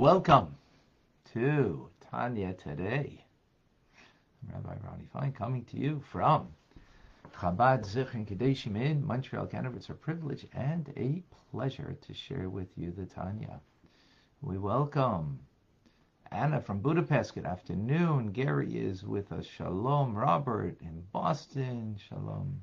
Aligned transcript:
Welcome 0.00 0.56
to 1.34 1.90
Tanya 2.10 2.54
today. 2.54 3.22
Rabbi 4.50 4.74
Ronnie 4.82 5.10
Fine 5.12 5.32
coming 5.32 5.62
to 5.66 5.76
you 5.76 6.02
from 6.10 6.48
Chabad 7.38 7.84
Zichron 7.84 8.26
Kedoshim 8.26 8.80
in 8.80 9.06
Montreal, 9.06 9.44
Canada. 9.44 9.76
It's 9.76 9.90
a 9.90 9.92
privilege 9.92 10.46
and 10.54 10.90
a 10.96 11.22
pleasure 11.50 11.98
to 12.00 12.14
share 12.14 12.48
with 12.48 12.68
you 12.78 12.92
the 12.92 13.04
Tanya. 13.04 13.60
We 14.40 14.56
welcome 14.56 15.38
Anna 16.32 16.62
from 16.62 16.80
Budapest. 16.80 17.34
Good 17.34 17.44
afternoon. 17.44 18.32
Gary 18.32 18.78
is 18.78 19.04
with 19.04 19.30
us. 19.32 19.44
Shalom. 19.44 20.14
Robert 20.14 20.80
in 20.80 21.02
Boston. 21.12 21.98
Shalom. 22.08 22.62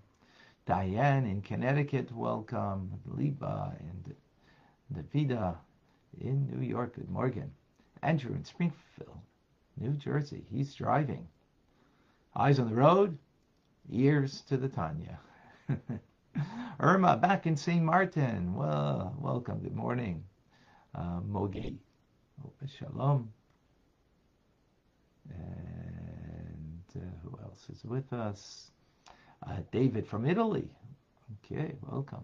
Diane 0.65 1.27
in 1.27 1.43
Connecticut. 1.43 2.11
Welcome. 2.11 2.99
Liba 3.05 3.75
and 3.79 4.15
Davida 4.91 5.57
in 6.19 6.47
New 6.47 6.65
York. 6.65 6.95
Good 6.95 7.09
morning. 7.09 7.51
Andrew 8.01 8.33
in 8.33 8.43
Springfield, 8.43 9.19
New 9.77 9.93
Jersey. 9.93 10.43
He's 10.49 10.73
driving. 10.75 11.27
Eyes 12.35 12.59
on 12.59 12.69
the 12.69 12.75
road, 12.75 13.17
ears 13.91 14.41
to 14.49 14.57
the 14.57 14.69
Tanya. 14.69 15.19
Irma 16.79 17.17
back 17.17 17.47
in 17.47 17.57
St. 17.57 17.83
Martin. 17.83 18.53
Well, 18.53 19.15
welcome. 19.19 19.59
Good 19.59 19.75
morning. 19.75 20.23
Uh, 20.93 21.21
Mogi. 21.21 21.77
Shalom. 22.77 23.31
And 25.29 26.83
uh, 26.95 26.99
who 27.23 27.37
else 27.43 27.67
is 27.69 27.83
with 27.83 28.11
us? 28.13 28.71
Uh, 29.45 29.57
David 29.71 30.07
from 30.07 30.25
Italy. 30.25 30.69
Okay, 31.45 31.75
welcome. 31.81 32.23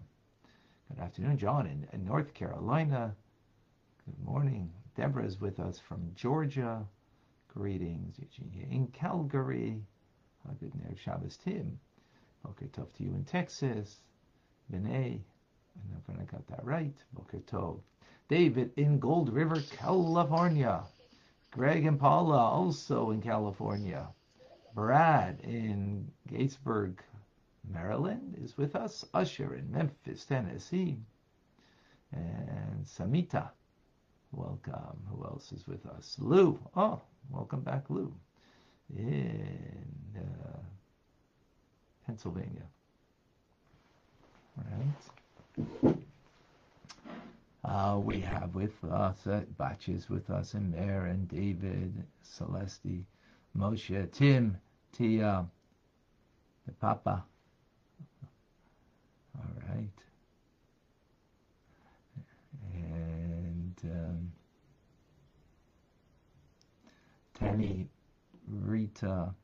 Good 0.88 1.02
afternoon, 1.02 1.38
John 1.38 1.66
in, 1.66 1.86
in 1.92 2.04
North 2.04 2.32
Carolina. 2.34 3.14
Good 4.06 4.22
morning. 4.22 4.70
Deborah 4.96 5.24
is 5.24 5.40
with 5.40 5.58
us 5.58 5.78
from 5.78 6.12
Georgia. 6.14 6.86
Greetings, 7.48 8.18
Eugenia 8.18 8.66
in 8.70 8.88
Calgary. 8.88 9.82
Good 10.60 10.74
night, 10.74 10.98
Shabbos 10.98 11.38
Tim. 11.38 11.80
Boker 12.42 12.66
Tov 12.66 12.92
to 12.92 13.02
you 13.02 13.14
in 13.14 13.24
Texas. 13.24 14.02
B'nai. 14.70 15.22
I 15.22 15.90
know 15.90 15.96
if 16.06 16.20
I 16.20 16.24
got 16.24 16.46
that 16.48 16.62
right. 16.66 16.94
Boker 17.14 17.38
Tov. 17.38 17.80
David 18.28 18.72
in 18.76 18.98
Gold 18.98 19.32
River, 19.32 19.62
California. 19.70 20.84
Greg 21.50 21.86
and 21.86 21.98
Paula 21.98 22.36
also 22.36 23.10
in 23.10 23.22
California. 23.22 24.08
Brad 24.74 25.40
in 25.40 26.12
Gaithersburg, 26.28 26.98
Maryland 27.66 28.36
is 28.38 28.58
with 28.58 28.76
us. 28.76 29.06
Usher 29.14 29.54
in 29.54 29.72
Memphis, 29.72 30.26
Tennessee. 30.26 30.98
And 32.12 32.84
Samita 32.84 33.48
Welcome. 34.36 34.98
Who 35.10 35.24
else 35.24 35.52
is 35.52 35.64
with 35.68 35.86
us? 35.86 36.16
Lou. 36.18 36.58
Oh, 36.76 37.00
welcome 37.30 37.60
back, 37.60 37.84
Lou. 37.88 38.12
In 38.96 39.86
uh, 40.16 40.58
Pennsylvania. 42.04 42.64
Right. 44.56 45.96
Uh, 47.64 47.98
we 47.98 48.20
have 48.20 48.56
with 48.56 48.72
us 48.90 49.24
uh, 49.26 49.42
Batches 49.56 50.10
with 50.10 50.28
us, 50.30 50.54
and 50.54 50.72
Mayor 50.72 51.06
and 51.06 51.28
David, 51.28 51.94
Celeste, 52.22 53.04
Moshe, 53.56 54.10
Tim, 54.10 54.56
Tia, 54.92 55.46
the 56.66 56.72
Papa. 56.72 57.24
All 59.36 59.44
right. 59.68 59.88
um, 63.84 64.32
Tani, 67.44 67.86
Rita, 68.48 69.34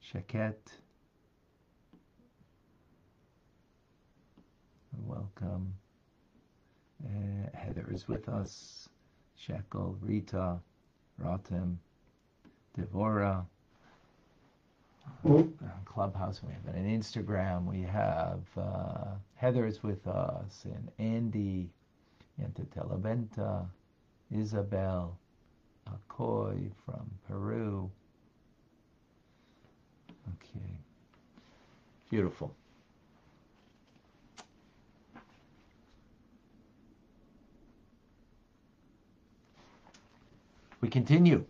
Shaket. 0.00 0.70
Welcome. 5.06 5.74
Uh, 7.02 7.48
Heather 7.54 7.88
is 7.90 8.06
with 8.08 8.28
us. 8.28 8.90
Shekel, 9.36 9.96
Rita, 10.02 10.58
Rotem, 11.22 11.76
Devora. 12.78 13.46
Clubhouse, 15.86 16.42
we 16.42 16.52
have 16.52 16.74
an 16.74 16.86
Instagram, 16.86 17.64
we 17.64 17.80
have 17.82 18.42
uh, 18.58 19.14
Heather 19.36 19.66
is 19.66 19.82
with 19.82 20.06
us, 20.06 20.64
and 20.64 20.90
Andy, 20.98 21.70
into 22.38 22.62
Televenta, 22.62 23.66
Isabel, 24.30 25.16
Acoy 25.88 26.70
from 26.84 27.10
Peru. 27.28 27.90
Okay, 30.28 30.78
beautiful. 32.10 32.54
We 40.80 40.88
continue 40.90 41.44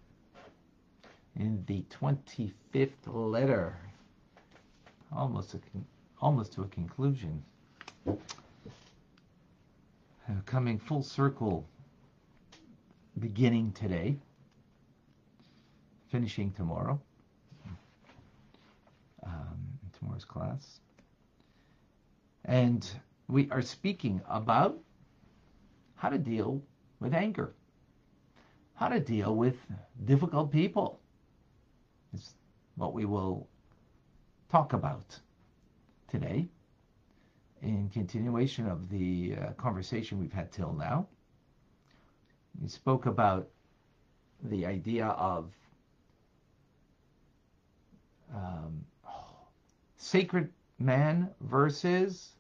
in 1.36 1.64
the 1.66 1.84
25th 1.90 2.90
letter, 3.06 3.76
almost, 5.12 5.54
a, 5.54 5.58
almost 6.20 6.52
to 6.52 6.62
a 6.62 6.68
conclusion 6.68 7.42
uh, 8.06 8.12
coming 10.46 10.78
full 10.78 11.02
circle 11.02 11.66
beginning 13.18 13.72
today, 13.72 14.16
finishing 16.10 16.52
tomorrow, 16.52 17.00
um, 19.24 19.58
tomorrow's 19.98 20.24
class. 20.24 20.80
And 22.44 22.88
we 23.28 23.48
are 23.50 23.62
speaking 23.62 24.20
about 24.28 24.78
how 25.94 26.08
to 26.08 26.18
deal 26.18 26.62
with 27.00 27.14
anger, 27.14 27.54
how 28.74 28.88
to 28.88 29.00
deal 29.00 29.34
with 29.34 29.56
difficult 30.04 30.52
people, 30.52 31.00
is 32.12 32.34
what 32.76 32.92
we 32.92 33.04
will 33.04 33.48
talk 34.50 34.72
about 34.72 35.18
today 36.08 36.46
in 37.62 37.88
continuation 37.88 38.68
of 38.68 38.90
the 38.90 39.34
uh, 39.40 39.52
conversation 39.52 40.20
we've 40.20 40.32
had 40.32 40.52
till 40.52 40.72
now. 40.72 41.06
We 42.60 42.68
spoke 42.68 43.06
about 43.06 43.48
the 44.42 44.66
idea 44.66 45.06
of 45.06 45.50
um, 48.34 48.84
sacred 49.96 50.50
man 50.78 51.30
versus 51.40 52.32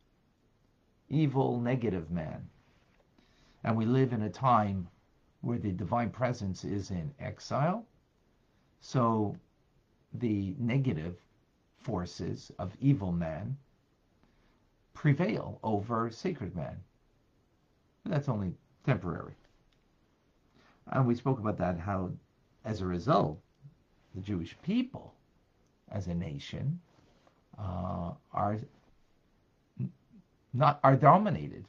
evil 1.08 1.60
negative 1.60 2.10
man. 2.10 2.48
And 3.64 3.76
we 3.76 3.86
live 3.86 4.12
in 4.12 4.22
a 4.22 4.30
time 4.30 4.88
where 5.40 5.58
the 5.58 5.72
divine 5.72 6.10
presence 6.10 6.64
is 6.64 6.90
in 6.90 7.12
exile. 7.18 7.86
So 8.80 9.36
the 10.14 10.54
negative 10.58 11.16
forces 11.78 12.50
of 12.58 12.72
evil 12.80 13.12
man 13.12 13.56
prevail 14.94 15.58
over 15.62 16.10
sacred 16.10 16.54
man. 16.54 16.76
But 18.02 18.12
that's 18.12 18.28
only 18.28 18.52
temporary. 18.84 19.34
And 20.92 21.06
we 21.06 21.14
spoke 21.14 21.38
about 21.38 21.58
that, 21.58 21.78
how 21.78 22.10
as 22.64 22.80
a 22.80 22.86
result, 22.86 23.38
the 24.14 24.20
Jewish 24.20 24.56
people 24.62 25.14
as 25.90 26.06
a 26.06 26.14
nation 26.14 26.80
uh, 27.58 28.12
are 28.32 28.58
not 30.52 30.78
are 30.84 30.96
dominated 30.96 31.64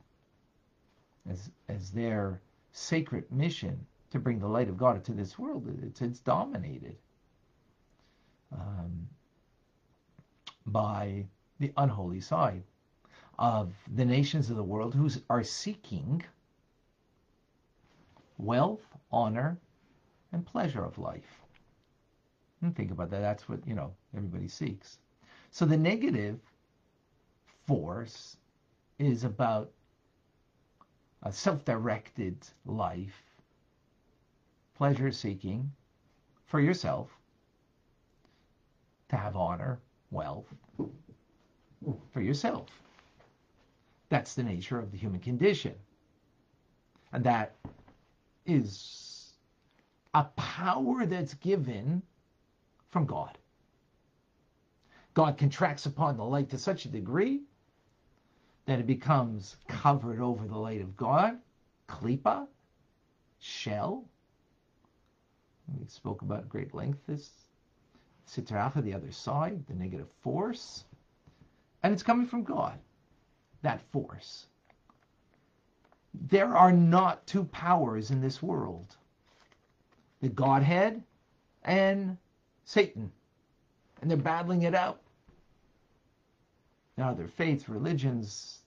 as 1.30 1.50
as 1.70 1.92
their 1.92 2.42
sacred 2.72 3.32
mission 3.32 3.86
to 4.12 4.20
bring 4.20 4.40
the 4.40 4.48
light 4.48 4.70
of 4.70 4.78
God 4.78 4.98
into 4.98 5.14
this 5.14 5.40
world. 5.40 5.68
It's, 5.84 6.02
it's 6.02 6.20
dominated 6.20 6.96
um, 8.52 9.08
by 10.66 11.26
the 11.60 11.72
unholy 11.78 12.22
side 12.22 12.64
of 13.38 13.74
the 13.96 14.06
nations 14.06 14.50
of 14.50 14.56
the 14.56 14.64
world 14.64 14.94
who 14.94 15.10
are 15.30 15.44
seeking 15.44 16.24
wealth, 18.38 18.86
honor, 19.12 19.58
and 20.32 20.46
pleasure 20.46 20.84
of 20.84 20.98
life. 20.98 21.42
And 22.62 22.76
think 22.76 22.92
about 22.92 23.10
that. 23.12 23.22
That's 23.22 23.48
what, 23.48 23.60
you 23.68 23.76
know, 23.76 23.94
everybody 24.16 24.48
seeks. 24.48 24.98
So 25.52 25.66
the 25.66 25.78
negative 25.78 26.40
force 27.68 28.38
is 29.00 29.24
about 29.24 29.72
a 31.24 31.32
self-directed 31.32 32.38
life, 32.66 33.24
pleasure 34.76 35.12
seeking 35.12 35.72
for 36.46 36.60
yourself, 36.60 37.10
to 39.10 39.16
have 39.16 39.36
honor, 39.36 39.80
wealth 40.12 40.46
for 42.12 42.22
yourself. 42.22 42.68
That's 44.10 44.36
the 44.36 44.44
nature 44.44 44.80
of 44.80 44.92
the 44.92 44.98
human 44.98 45.20
condition. 45.20 45.74
And 47.14 47.24
that 47.24 47.56
is 48.46 49.34
a 50.14 50.24
power 50.24 51.06
that's 51.06 51.34
given 51.36 52.02
from 52.90 53.06
God. 53.06 53.38
God 55.14 55.38
contracts 55.38 55.86
upon 55.86 56.18
the 56.18 56.24
light 56.24 56.50
to 56.50 56.58
such 56.58 56.86
a 56.86 56.90
degree 56.90 57.42
that 58.66 58.80
it 58.80 58.88
becomes 58.88 59.56
covered 59.68 60.20
over 60.20 60.48
the 60.48 60.58
light 60.58 60.82
of 60.82 60.98
God, 60.98 61.38
klipa, 61.88 62.48
shell. 63.40 64.06
We 65.80 65.88
spoke 65.88 66.22
about 66.22 66.50
great 66.50 66.74
length 66.74 67.00
this 67.08 67.30
Sitra 68.28 68.84
the 68.84 68.94
other 68.94 69.12
side, 69.12 69.66
the 69.68 69.76
negative 69.76 70.10
force. 70.22 70.84
And 71.84 71.94
it's 71.94 72.04
coming 72.04 72.28
from 72.28 72.44
God, 72.44 72.80
that 73.62 73.82
force. 73.92 74.48
There 76.28 76.56
are 76.56 76.72
not 76.72 77.26
two 77.28 77.44
powers 77.46 78.12
in 78.12 78.22
this 78.22 78.42
world 78.42 78.96
the 80.22 80.30
Godhead 80.30 81.04
and 81.64 82.18
Satan. 82.64 83.12
And 84.02 84.10
they're 84.10 84.18
battling 84.18 84.64
it 84.64 84.74
out. 84.74 85.02
Now, 86.98 87.14
their 87.14 87.28
faiths, 87.28 87.70
religions, 87.70 88.60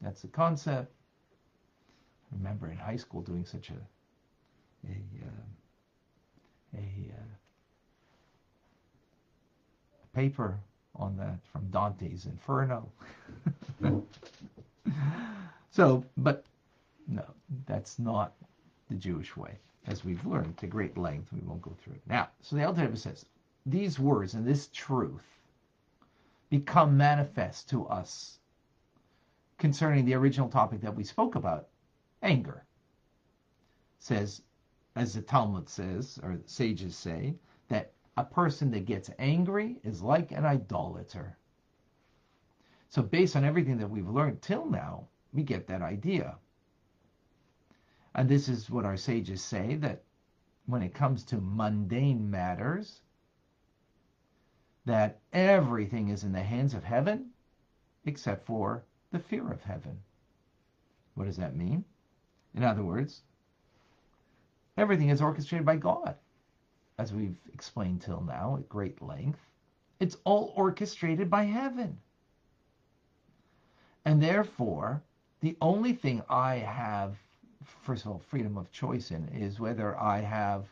that's 0.00 0.22
the 0.22 0.28
concept. 0.28 0.92
I 2.32 2.36
remember 2.36 2.68
in 2.68 2.76
high 2.76 2.96
school 2.96 3.20
doing 3.20 3.44
such 3.44 3.70
a, 3.70 3.74
a, 4.88 4.96
uh, 5.24 6.78
a 6.78 7.12
uh, 7.12 7.34
paper 10.14 10.58
on 10.96 11.16
that 11.16 11.38
from 11.52 11.68
Dante's 11.70 12.26
Inferno. 12.26 12.90
so, 15.70 16.04
but 16.16 16.44
no, 17.06 17.24
that's 17.66 17.98
not 17.98 18.34
the 18.88 18.94
Jewish 18.94 19.36
way, 19.36 19.58
as 19.86 20.04
we've 20.04 20.24
learned 20.26 20.56
to 20.58 20.66
great 20.66 20.96
length. 20.96 21.32
We 21.32 21.40
won't 21.40 21.62
go 21.62 21.76
through 21.82 21.94
it. 21.94 22.02
Now, 22.06 22.28
so 22.40 22.56
the 22.56 22.64
Alter 22.64 22.94
says, 22.96 23.26
these 23.66 23.98
words 23.98 24.34
and 24.34 24.46
this 24.46 24.68
truth 24.68 25.24
become 26.50 26.96
manifest 26.96 27.68
to 27.70 27.86
us 27.86 28.38
concerning 29.58 30.04
the 30.04 30.14
original 30.14 30.48
topic 30.48 30.80
that 30.80 30.94
we 30.94 31.04
spoke 31.04 31.34
about, 31.34 31.68
anger. 32.22 32.64
Says, 33.98 34.42
as 34.96 35.14
the 35.14 35.22
Talmud 35.22 35.68
says, 35.68 36.18
or 36.22 36.38
sages 36.46 36.96
say, 36.96 37.34
that 37.68 37.92
a 38.16 38.24
person 38.24 38.70
that 38.70 38.84
gets 38.84 39.10
angry 39.18 39.76
is 39.82 40.02
like 40.02 40.32
an 40.32 40.44
idolater. 40.44 41.36
So, 42.90 43.02
based 43.02 43.34
on 43.34 43.44
everything 43.44 43.78
that 43.78 43.90
we've 43.90 44.08
learned 44.08 44.40
till 44.42 44.66
now, 44.66 45.08
we 45.32 45.42
get 45.42 45.66
that 45.66 45.82
idea. 45.82 46.36
And 48.14 48.28
this 48.28 48.48
is 48.48 48.70
what 48.70 48.84
our 48.84 48.96
sages 48.96 49.42
say 49.42 49.76
that 49.76 50.02
when 50.66 50.82
it 50.82 50.94
comes 50.94 51.24
to 51.24 51.40
mundane 51.40 52.30
matters, 52.30 53.00
that 54.86 55.20
everything 55.32 56.08
is 56.08 56.24
in 56.24 56.32
the 56.32 56.42
hands 56.42 56.74
of 56.74 56.84
heaven 56.84 57.30
except 58.04 58.46
for 58.46 58.84
the 59.12 59.18
fear 59.18 59.50
of 59.50 59.62
heaven. 59.62 59.98
What 61.14 61.24
does 61.24 61.36
that 61.38 61.56
mean? 61.56 61.84
In 62.54 62.62
other 62.62 62.84
words, 62.84 63.22
everything 64.76 65.08
is 65.08 65.22
orchestrated 65.22 65.64
by 65.64 65.76
God 65.76 66.16
as 66.98 67.12
we've 67.12 67.36
explained 67.52 68.02
till 68.02 68.20
now 68.22 68.56
at 68.56 68.68
great 68.68 69.02
length, 69.02 69.40
it's 70.00 70.16
all 70.24 70.52
orchestrated 70.56 71.30
by 71.30 71.44
heaven. 71.44 71.98
And 74.04 74.22
therefore, 74.22 75.02
the 75.40 75.56
only 75.60 75.92
thing 75.94 76.22
I 76.28 76.56
have, 76.56 77.16
first 77.64 78.04
of 78.04 78.12
all, 78.12 78.18
freedom 78.18 78.56
of 78.56 78.70
choice 78.70 79.10
in 79.10 79.28
is 79.28 79.60
whether 79.60 79.98
I 79.98 80.20
have 80.20 80.66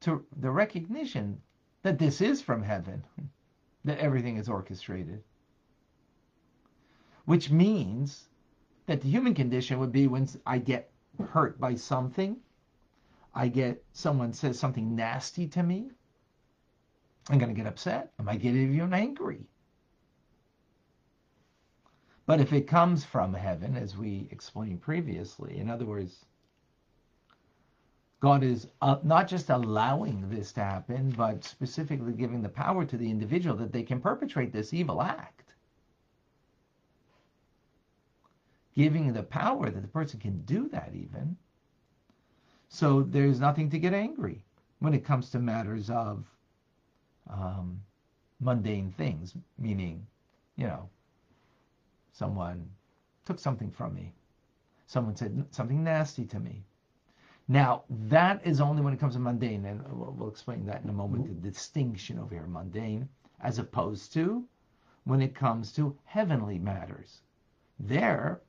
to 0.00 0.24
the 0.40 0.50
recognition 0.50 1.40
that 1.82 1.98
this 1.98 2.20
is 2.20 2.40
from 2.40 2.62
heaven, 2.62 3.04
that 3.84 3.98
everything 3.98 4.36
is 4.36 4.48
orchestrated. 4.48 5.22
Which 7.24 7.50
means 7.50 8.28
that 8.86 9.00
the 9.00 9.08
human 9.08 9.34
condition 9.34 9.78
would 9.78 9.92
be 9.92 10.06
when 10.06 10.28
I 10.46 10.58
get 10.58 10.90
hurt 11.18 11.60
by 11.60 11.74
something 11.74 12.40
I 13.34 13.48
get 13.48 13.84
someone 13.92 14.32
says 14.32 14.58
something 14.58 14.96
nasty 14.96 15.46
to 15.48 15.62
me, 15.62 15.90
I'm 17.28 17.38
going 17.38 17.54
to 17.54 17.54
get 17.54 17.66
upset. 17.68 18.12
I 18.18 18.22
might 18.22 18.42
get 18.42 18.54
even 18.54 18.92
angry. 18.92 19.46
But 22.30 22.40
if 22.40 22.52
it 22.52 22.68
comes 22.68 23.04
from 23.04 23.34
heaven, 23.34 23.76
as 23.76 23.96
we 23.96 24.28
explained 24.30 24.82
previously, 24.82 25.58
in 25.58 25.68
other 25.68 25.84
words, 25.84 26.26
God 28.20 28.44
is 28.44 28.68
uh, 28.80 28.98
not 29.02 29.26
just 29.26 29.50
allowing 29.50 30.30
this 30.30 30.52
to 30.52 30.60
happen, 30.62 31.10
but 31.10 31.42
specifically 31.42 32.12
giving 32.12 32.40
the 32.40 32.48
power 32.48 32.84
to 32.84 32.96
the 32.96 33.10
individual 33.10 33.56
that 33.56 33.72
they 33.72 33.82
can 33.82 34.00
perpetrate 34.00 34.52
this 34.52 34.72
evil 34.72 35.02
act. 35.02 35.54
Giving 38.76 39.12
the 39.12 39.24
power 39.24 39.68
that 39.68 39.82
the 39.82 39.88
person 39.88 40.20
can 40.20 40.42
do 40.42 40.68
that 40.68 40.94
even 40.94 41.36
so 42.68 43.02
there's 43.02 43.40
nothing 43.40 43.68
to 43.70 43.78
get 43.80 43.92
angry 43.92 44.44
when 44.78 44.94
it 44.94 45.04
comes 45.04 45.30
to 45.30 45.40
matters 45.40 45.90
of 45.90 46.24
um, 47.28 47.82
mundane 48.38 48.92
things, 48.92 49.34
meaning, 49.58 50.06
you 50.54 50.68
know, 50.68 50.88
someone 52.20 52.68
took 53.24 53.38
something 53.38 53.70
from 53.70 53.94
me, 53.94 54.12
someone 54.86 55.16
said 55.16 55.42
something 55.52 55.82
nasty 55.82 56.26
to 56.26 56.38
me. 56.38 56.62
Now, 57.48 57.84
that 57.88 58.46
is 58.46 58.60
only 58.60 58.82
when 58.82 58.92
it 58.92 59.00
comes 59.00 59.14
to 59.14 59.20
mundane, 59.20 59.64
and 59.64 59.82
we'll, 59.90 60.12
we'll 60.12 60.28
explain 60.28 60.66
that 60.66 60.82
in 60.82 60.90
a 60.90 61.00
moment, 61.02 61.24
mm-hmm. 61.24 61.40
the 61.40 61.50
distinction 61.50 62.18
over 62.18 62.34
here, 62.34 62.46
mundane, 62.46 63.08
as 63.40 63.58
opposed 63.58 64.12
to 64.12 64.44
when 65.04 65.22
it 65.22 65.34
comes 65.34 65.72
to 65.72 65.96
heavenly 66.04 66.58
matters. 66.58 67.22
There, 67.78 68.42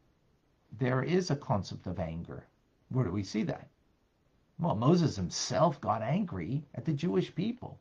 there 0.77 1.01
is 1.01 1.31
a 1.31 1.37
concept 1.37 1.87
of 1.87 1.97
anger. 1.97 2.45
Where 2.89 3.05
do 3.05 3.11
we 3.11 3.23
see 3.23 3.43
that? 3.43 3.69
Well, 4.59 4.75
Moses 4.75 5.15
himself 5.15 5.79
got 5.79 6.01
angry 6.01 6.65
at 6.75 6.83
the 6.83 6.93
Jewish 6.93 7.33
people, 7.33 7.79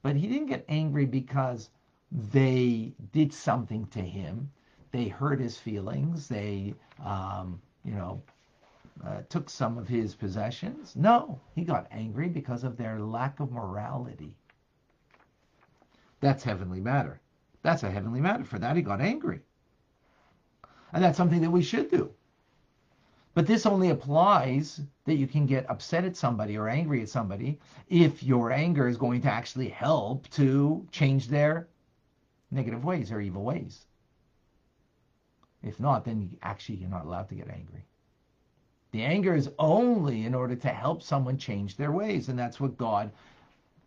but 0.00 0.16
he 0.16 0.28
didn't 0.28 0.48
get 0.48 0.64
angry 0.70 1.04
because 1.04 1.68
they 2.10 2.94
did 3.12 3.34
something 3.34 3.86
to 3.88 4.00
him. 4.00 4.50
They 4.92 5.08
hurt 5.08 5.40
his 5.40 5.58
feelings. 5.58 6.28
They, 6.28 6.74
um, 7.04 7.60
you 7.84 7.94
know, 7.94 8.22
uh, 9.04 9.22
took 9.28 9.50
some 9.50 9.78
of 9.78 9.88
his 9.88 10.14
possessions. 10.14 10.96
No, 10.96 11.40
he 11.54 11.64
got 11.64 11.86
angry 11.90 12.28
because 12.28 12.64
of 12.64 12.76
their 12.76 12.98
lack 13.00 13.40
of 13.40 13.52
morality. 13.52 14.36
That's 16.20 16.42
heavenly 16.42 16.80
matter. 16.80 17.20
That's 17.62 17.82
a 17.82 17.90
heavenly 17.90 18.20
matter. 18.20 18.44
For 18.44 18.58
that, 18.58 18.76
he 18.76 18.82
got 18.82 19.00
angry. 19.00 19.40
And 20.92 21.04
that's 21.04 21.16
something 21.16 21.42
that 21.42 21.50
we 21.50 21.62
should 21.62 21.90
do. 21.90 22.10
But 23.34 23.46
this 23.46 23.66
only 23.66 23.90
applies 23.90 24.80
that 25.04 25.16
you 25.16 25.26
can 25.26 25.44
get 25.44 25.68
upset 25.68 26.04
at 26.04 26.16
somebody 26.16 26.56
or 26.56 26.70
angry 26.70 27.02
at 27.02 27.10
somebody 27.10 27.60
if 27.88 28.22
your 28.22 28.50
anger 28.50 28.88
is 28.88 28.96
going 28.96 29.20
to 29.22 29.30
actually 29.30 29.68
help 29.68 30.26
to 30.30 30.86
change 30.90 31.28
their 31.28 31.68
negative 32.50 32.82
ways 32.82 33.12
or 33.12 33.20
evil 33.20 33.44
ways. 33.44 33.84
If 35.66 35.80
not, 35.80 36.04
then 36.04 36.22
you, 36.22 36.28
actually 36.42 36.76
you're 36.76 36.88
not 36.88 37.04
allowed 37.04 37.28
to 37.28 37.34
get 37.34 37.48
angry. 37.48 37.84
The 38.92 39.02
anger 39.02 39.34
is 39.34 39.50
only 39.58 40.24
in 40.24 40.34
order 40.34 40.56
to 40.56 40.68
help 40.68 41.02
someone 41.02 41.36
change 41.36 41.76
their 41.76 41.92
ways, 41.92 42.28
and 42.28 42.38
that's 42.38 42.60
what 42.60 42.78
God 42.78 43.10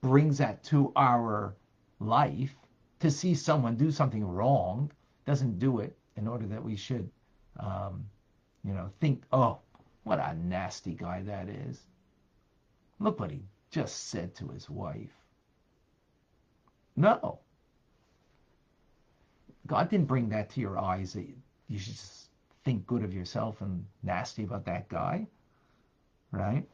brings 0.02 0.38
that 0.38 0.64
to 0.66 0.92
our 0.96 1.56
life 2.00 2.54
to 3.00 3.10
see 3.10 3.34
someone 3.34 3.76
do 3.76 3.92
something 3.92 4.28
wrong. 4.28 4.92
Doesn't 5.26 5.58
do 5.58 5.80
it 5.80 5.98
in 6.18 6.28
order 6.28 6.46
that 6.48 6.64
we 6.64 6.76
should 6.76 7.10
um, 7.60 8.06
you 8.64 8.74
know, 8.74 8.90
think, 9.00 9.24
oh, 9.32 9.60
what 10.04 10.20
a 10.20 10.36
nasty 10.36 10.94
guy 10.94 11.22
that 11.24 11.50
is. 11.50 11.80
Look 13.00 13.20
what 13.20 13.32
he 13.32 13.42
just 13.72 14.10
said 14.10 14.36
to 14.36 14.48
his 14.50 14.70
wife. 14.70 15.14
No. 16.96 17.40
God 19.68 19.90
didn't 19.90 20.08
bring 20.08 20.30
that 20.30 20.50
to 20.52 20.60
your 20.60 20.78
eyes 20.78 21.16
you 21.70 21.78
should 21.78 21.94
just 21.94 22.30
think 22.66 22.86
good 22.88 23.04
of 23.04 23.14
yourself 23.14 23.62
and 23.62 23.86
nasty 24.04 24.44
about 24.44 24.66
that 24.66 24.90
guy, 24.90 25.28
right? 26.32 26.68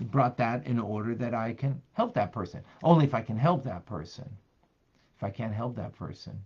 Brought 0.00 0.36
that 0.38 0.66
in 0.66 0.78
order 0.78 1.14
that 1.16 1.34
I 1.34 1.52
can 1.52 1.82
help 1.92 2.14
that 2.14 2.32
person. 2.32 2.62
Only 2.82 3.04
if 3.04 3.14
I 3.14 3.20
can 3.20 3.36
help 3.36 3.64
that 3.64 3.84
person. 3.84 4.28
If 5.16 5.22
I 5.22 5.30
can't 5.30 5.52
help 5.52 5.76
that 5.76 5.94
person, 5.94 6.42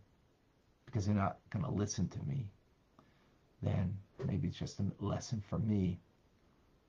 because 0.85 1.07
they're 1.07 1.15
not 1.15 1.39
going 1.51 1.65
to 1.65 1.71
listen 1.71 2.09
to 2.09 2.19
me, 2.27 2.47
then 3.63 3.97
maybe 4.27 4.49
it's 4.49 4.59
just 4.59 4.81
a 4.81 5.05
lesson 5.05 5.43
for 5.49 5.59
me 5.59 5.99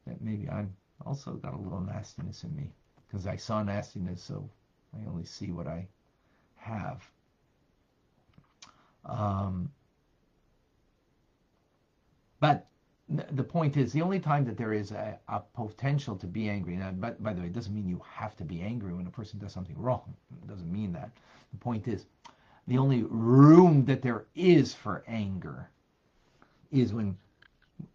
that 0.06 0.22
maybe 0.22 0.50
I've 0.50 0.70
also 1.06 1.34
got 1.34 1.54
a 1.54 1.58
little 1.58 1.82
nastiness 1.82 2.44
in 2.44 2.56
me 2.56 2.72
because 3.08 3.28
I 3.28 3.36
saw 3.36 3.64
nastiness, 3.64 4.22
so 4.22 4.50
I 4.94 5.08
only 5.08 5.26
see 5.26 5.52
what 5.52 5.68
I 5.68 5.88
have. 6.56 7.10
Um, 9.06 9.72
but 12.40 12.68
the 13.10 13.44
point 13.44 13.78
is 13.78 13.94
the 13.94 14.02
only 14.02 14.20
time 14.20 14.44
that 14.46 14.58
there 14.58 14.74
is 14.74 14.92
a, 14.92 15.18
a 15.30 15.40
potential 15.40 16.16
to 16.18 16.28
be 16.28 16.50
angry 16.50 16.76
now 16.76 16.92
but 16.92 17.22
by 17.24 17.34
the 17.34 17.40
way 17.42 17.48
it 17.48 17.54
doesn't 17.54 17.74
mean 17.74 17.88
you 17.88 18.02
have 18.06 18.36
to 18.36 18.44
be 18.44 18.62
angry 18.62 18.94
when 18.94 19.08
a 19.08 19.12
person 19.12 19.40
does 19.40 19.54
something 19.54 19.78
wrong. 19.78 20.14
It 20.44 20.48
doesn't 20.48 20.72
mean 20.72 20.92
that. 20.94 21.12
The 21.52 21.58
point 21.58 21.88
is 21.88 22.06
the 22.68 22.78
only 22.78 23.04
room 23.04 23.86
that 23.86 24.02
there 24.02 24.26
is 24.36 24.74
for 24.74 25.04
anger 25.08 25.70
is 26.72 26.94
when 26.94 27.18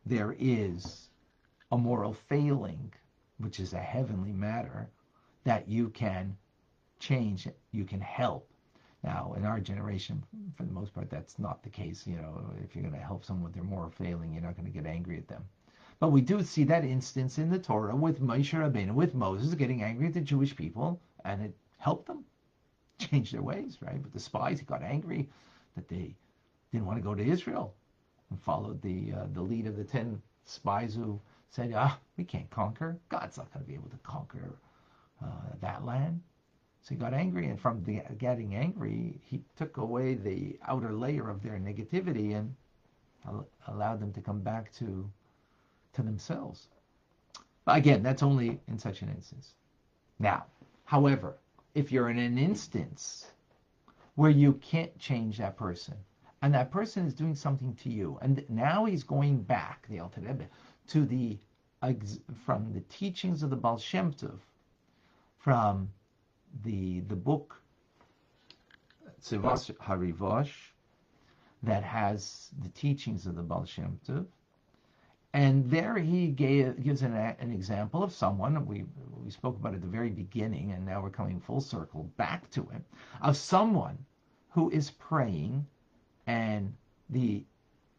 there 0.06 0.34
is 0.38 1.10
a 1.72 1.76
moral 1.78 2.14
failing 2.14 2.92
which 3.38 3.60
is 3.60 3.74
a 3.74 3.78
heavenly 3.80 4.32
matter 4.32 4.88
that 5.44 5.68
you 5.68 5.90
can 5.90 6.36
change 7.00 7.48
you 7.72 7.84
can 7.84 8.00
help 8.00 8.48
now, 9.04 9.34
in 9.36 9.44
our 9.44 9.58
generation, 9.58 10.22
for 10.56 10.62
the 10.62 10.72
most 10.72 10.94
part, 10.94 11.10
that's 11.10 11.38
not 11.38 11.62
the 11.62 11.68
case. 11.68 12.06
You 12.06 12.16
know, 12.16 12.40
if 12.62 12.74
you're 12.74 12.82
going 12.82 12.94
to 12.94 13.00
help 13.00 13.24
someone 13.24 13.44
with 13.44 13.54
their 13.54 13.64
moral 13.64 13.90
failing, 13.90 14.32
you're 14.32 14.42
not 14.42 14.56
going 14.56 14.70
to 14.70 14.72
get 14.72 14.86
angry 14.86 15.18
at 15.18 15.26
them. 15.28 15.44
But 15.98 16.10
we 16.10 16.20
do 16.20 16.42
see 16.42 16.64
that 16.64 16.84
instance 16.84 17.38
in 17.38 17.50
the 17.50 17.58
Torah 17.58 17.96
with 17.96 18.20
Moshe 18.20 18.52
Rabbeinu, 18.52 18.92
with 18.92 19.14
Moses 19.14 19.54
getting 19.54 19.82
angry 19.82 20.06
at 20.06 20.14
the 20.14 20.20
Jewish 20.20 20.54
people, 20.54 21.00
and 21.24 21.42
it 21.42 21.54
helped 21.78 22.06
them 22.06 22.24
change 22.98 23.32
their 23.32 23.42
ways, 23.42 23.78
right? 23.80 24.00
But 24.02 24.12
the 24.12 24.20
spies, 24.20 24.60
he 24.60 24.64
got 24.64 24.82
angry 24.82 25.28
that 25.76 25.88
they 25.88 26.14
didn't 26.72 26.86
want 26.86 26.98
to 26.98 27.02
go 27.02 27.14
to 27.14 27.24
Israel 27.24 27.74
and 28.30 28.40
followed 28.40 28.80
the 28.82 29.12
uh, 29.12 29.26
the 29.32 29.42
lead 29.42 29.66
of 29.66 29.76
the 29.76 29.84
ten 29.84 30.20
spies 30.44 30.94
who 30.94 31.20
said, 31.50 31.72
"Ah, 31.74 31.98
we 32.16 32.24
can't 32.24 32.50
conquer. 32.50 32.98
God's 33.08 33.36
not 33.36 33.52
going 33.52 33.64
to 33.64 33.68
be 33.68 33.74
able 33.74 33.90
to 33.90 33.98
conquer 33.98 34.54
uh, 35.22 35.50
that 35.60 35.84
land." 35.84 36.20
So 36.82 36.88
he 36.90 36.96
got 36.96 37.14
angry, 37.14 37.46
and 37.46 37.60
from 37.60 37.84
the, 37.84 38.02
getting 38.18 38.56
angry, 38.56 39.20
he 39.24 39.44
took 39.56 39.76
away 39.76 40.14
the 40.14 40.58
outer 40.66 40.92
layer 40.92 41.30
of 41.30 41.40
their 41.40 41.58
negativity 41.58 42.34
and 42.36 42.54
allowed 43.68 44.00
them 44.00 44.12
to 44.12 44.20
come 44.20 44.40
back 44.40 44.72
to 44.74 45.08
to 45.92 46.02
themselves. 46.02 46.68
But 47.64 47.76
again, 47.76 48.02
that's 48.02 48.22
only 48.22 48.60
in 48.66 48.78
such 48.78 49.02
an 49.02 49.10
instance. 49.10 49.54
Now, 50.18 50.46
however, 50.84 51.38
if 51.74 51.92
you're 51.92 52.10
in 52.10 52.18
an 52.18 52.36
instance 52.36 53.30
where 54.16 54.30
you 54.30 54.54
can't 54.54 54.98
change 54.98 55.38
that 55.38 55.56
person, 55.56 55.94
and 56.40 56.52
that 56.52 56.72
person 56.72 57.06
is 57.06 57.14
doing 57.14 57.36
something 57.36 57.74
to 57.76 57.90
you, 57.90 58.18
and 58.22 58.44
now 58.48 58.86
he's 58.86 59.04
going 59.04 59.42
back, 59.42 59.86
the 59.88 60.00
Alter 60.00 60.22
Rebbe, 60.22 60.48
to 60.88 61.04
the 61.04 61.38
from 62.44 62.72
the 62.72 62.80
teachings 62.88 63.42
of 63.44 63.50
the 63.50 63.56
Baal 63.56 63.78
Shem 63.78 64.12
Tov, 64.12 64.38
from 65.38 65.88
the 66.64 67.00
the 67.00 67.16
book 67.16 67.60
Tzava'as 69.22 69.70
HaRivash 69.76 70.52
that 71.62 71.84
has 71.84 72.50
the 72.60 72.68
teachings 72.70 73.26
of 73.26 73.36
the 73.36 73.42
Baal 73.42 73.64
Shem 73.64 74.00
Tov. 74.06 74.26
And 75.32 75.70
there 75.70 75.96
he 75.96 76.28
gave, 76.28 76.82
gives 76.82 77.02
an, 77.02 77.14
an 77.14 77.52
example 77.52 78.02
of 78.02 78.12
someone, 78.12 78.66
we, 78.66 78.84
we 79.24 79.30
spoke 79.30 79.56
about 79.56 79.74
at 79.74 79.80
the 79.80 79.86
very 79.86 80.10
beginning, 80.10 80.72
and 80.72 80.84
now 80.84 81.00
we're 81.00 81.08
coming 81.08 81.40
full 81.40 81.60
circle 81.60 82.10
back 82.16 82.50
to 82.50 82.68
it, 82.74 82.82
of 83.22 83.36
someone 83.36 83.96
who 84.50 84.68
is 84.70 84.90
praying, 84.90 85.64
and 86.26 86.74
the 87.08 87.44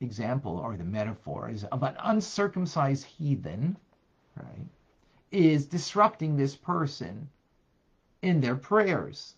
example 0.02 0.58
or 0.58 0.78
the 0.78 0.84
metaphor 0.84 1.50
is 1.50 1.64
of 1.66 1.82
an 1.82 1.96
uncircumcised 2.04 3.06
heathen, 3.06 3.78
right, 4.36 4.68
is 5.32 5.66
disrupting 5.66 6.36
this 6.36 6.56
person 6.56 7.28
in 8.24 8.42
their 8.42 8.56
prayers. 8.56 9.36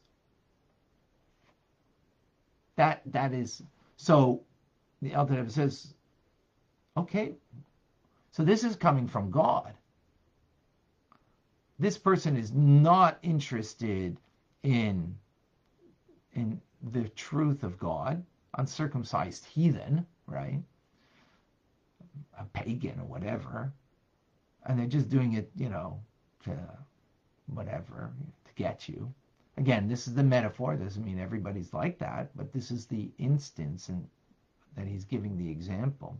That 2.77 3.01
that 3.07 3.33
is 3.33 3.61
so. 3.97 4.41
The 5.01 5.13
Alter 5.13 5.35
Rebbe 5.35 5.49
says, 5.49 5.93
okay, 6.97 7.33
so 8.31 8.43
this 8.43 8.63
is 8.63 8.75
coming 8.75 9.07
from 9.07 9.29
God. 9.29 9.73
This 11.77 11.97
person 11.97 12.37
is 12.37 12.53
not 12.53 13.19
interested 13.21 14.17
in 14.63 15.15
in 16.33 16.61
the 16.91 17.09
truth 17.09 17.63
of 17.63 17.77
God, 17.77 18.23
uncircumcised 18.57 19.45
heathen, 19.45 20.05
right? 20.27 20.61
A 22.39 22.45
pagan 22.45 22.99
or 22.99 23.05
whatever, 23.05 23.73
and 24.65 24.79
they're 24.79 24.87
just 24.87 25.09
doing 25.09 25.33
it, 25.33 25.49
you 25.55 25.69
know, 25.69 25.99
to 26.43 26.51
whatever, 27.47 28.11
get 28.55 28.89
you. 28.89 29.13
Again, 29.57 29.87
this 29.87 30.07
is 30.07 30.13
the 30.13 30.23
metaphor. 30.23 30.73
It 30.73 30.83
doesn't 30.83 31.05
mean 31.05 31.19
everybody's 31.19 31.73
like 31.73 31.97
that, 31.99 32.35
but 32.35 32.51
this 32.51 32.71
is 32.71 32.85
the 32.85 33.09
instance 33.17 33.89
and 33.89 34.07
that 34.75 34.87
he's 34.87 35.05
giving 35.05 35.37
the 35.37 35.49
example. 35.49 36.19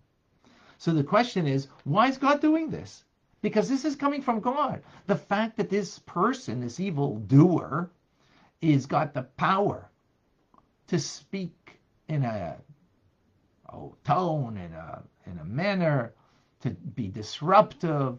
So 0.77 0.93
the 0.93 1.03
question 1.03 1.47
is, 1.47 1.67
why 1.83 2.07
is 2.07 2.17
God 2.17 2.41
doing 2.41 2.69
this? 2.69 3.03
Because 3.41 3.67
this 3.67 3.85
is 3.85 3.95
coming 3.95 4.21
from 4.21 4.39
God. 4.39 4.81
The 5.07 5.15
fact 5.15 5.57
that 5.57 5.69
this 5.69 5.99
person, 5.99 6.61
this 6.61 6.79
evil 6.79 7.17
doer, 7.19 7.89
is 8.61 8.85
got 8.85 9.13
the 9.13 9.23
power 9.23 9.89
to 10.87 10.99
speak 10.99 11.79
in 12.07 12.23
a, 12.23 12.57
a 13.69 13.87
tone, 14.03 14.57
in 14.57 14.73
a 14.73 15.03
in 15.25 15.39
a 15.39 15.45
manner, 15.45 16.13
to 16.61 16.69
be 16.69 17.07
disruptive. 17.07 18.17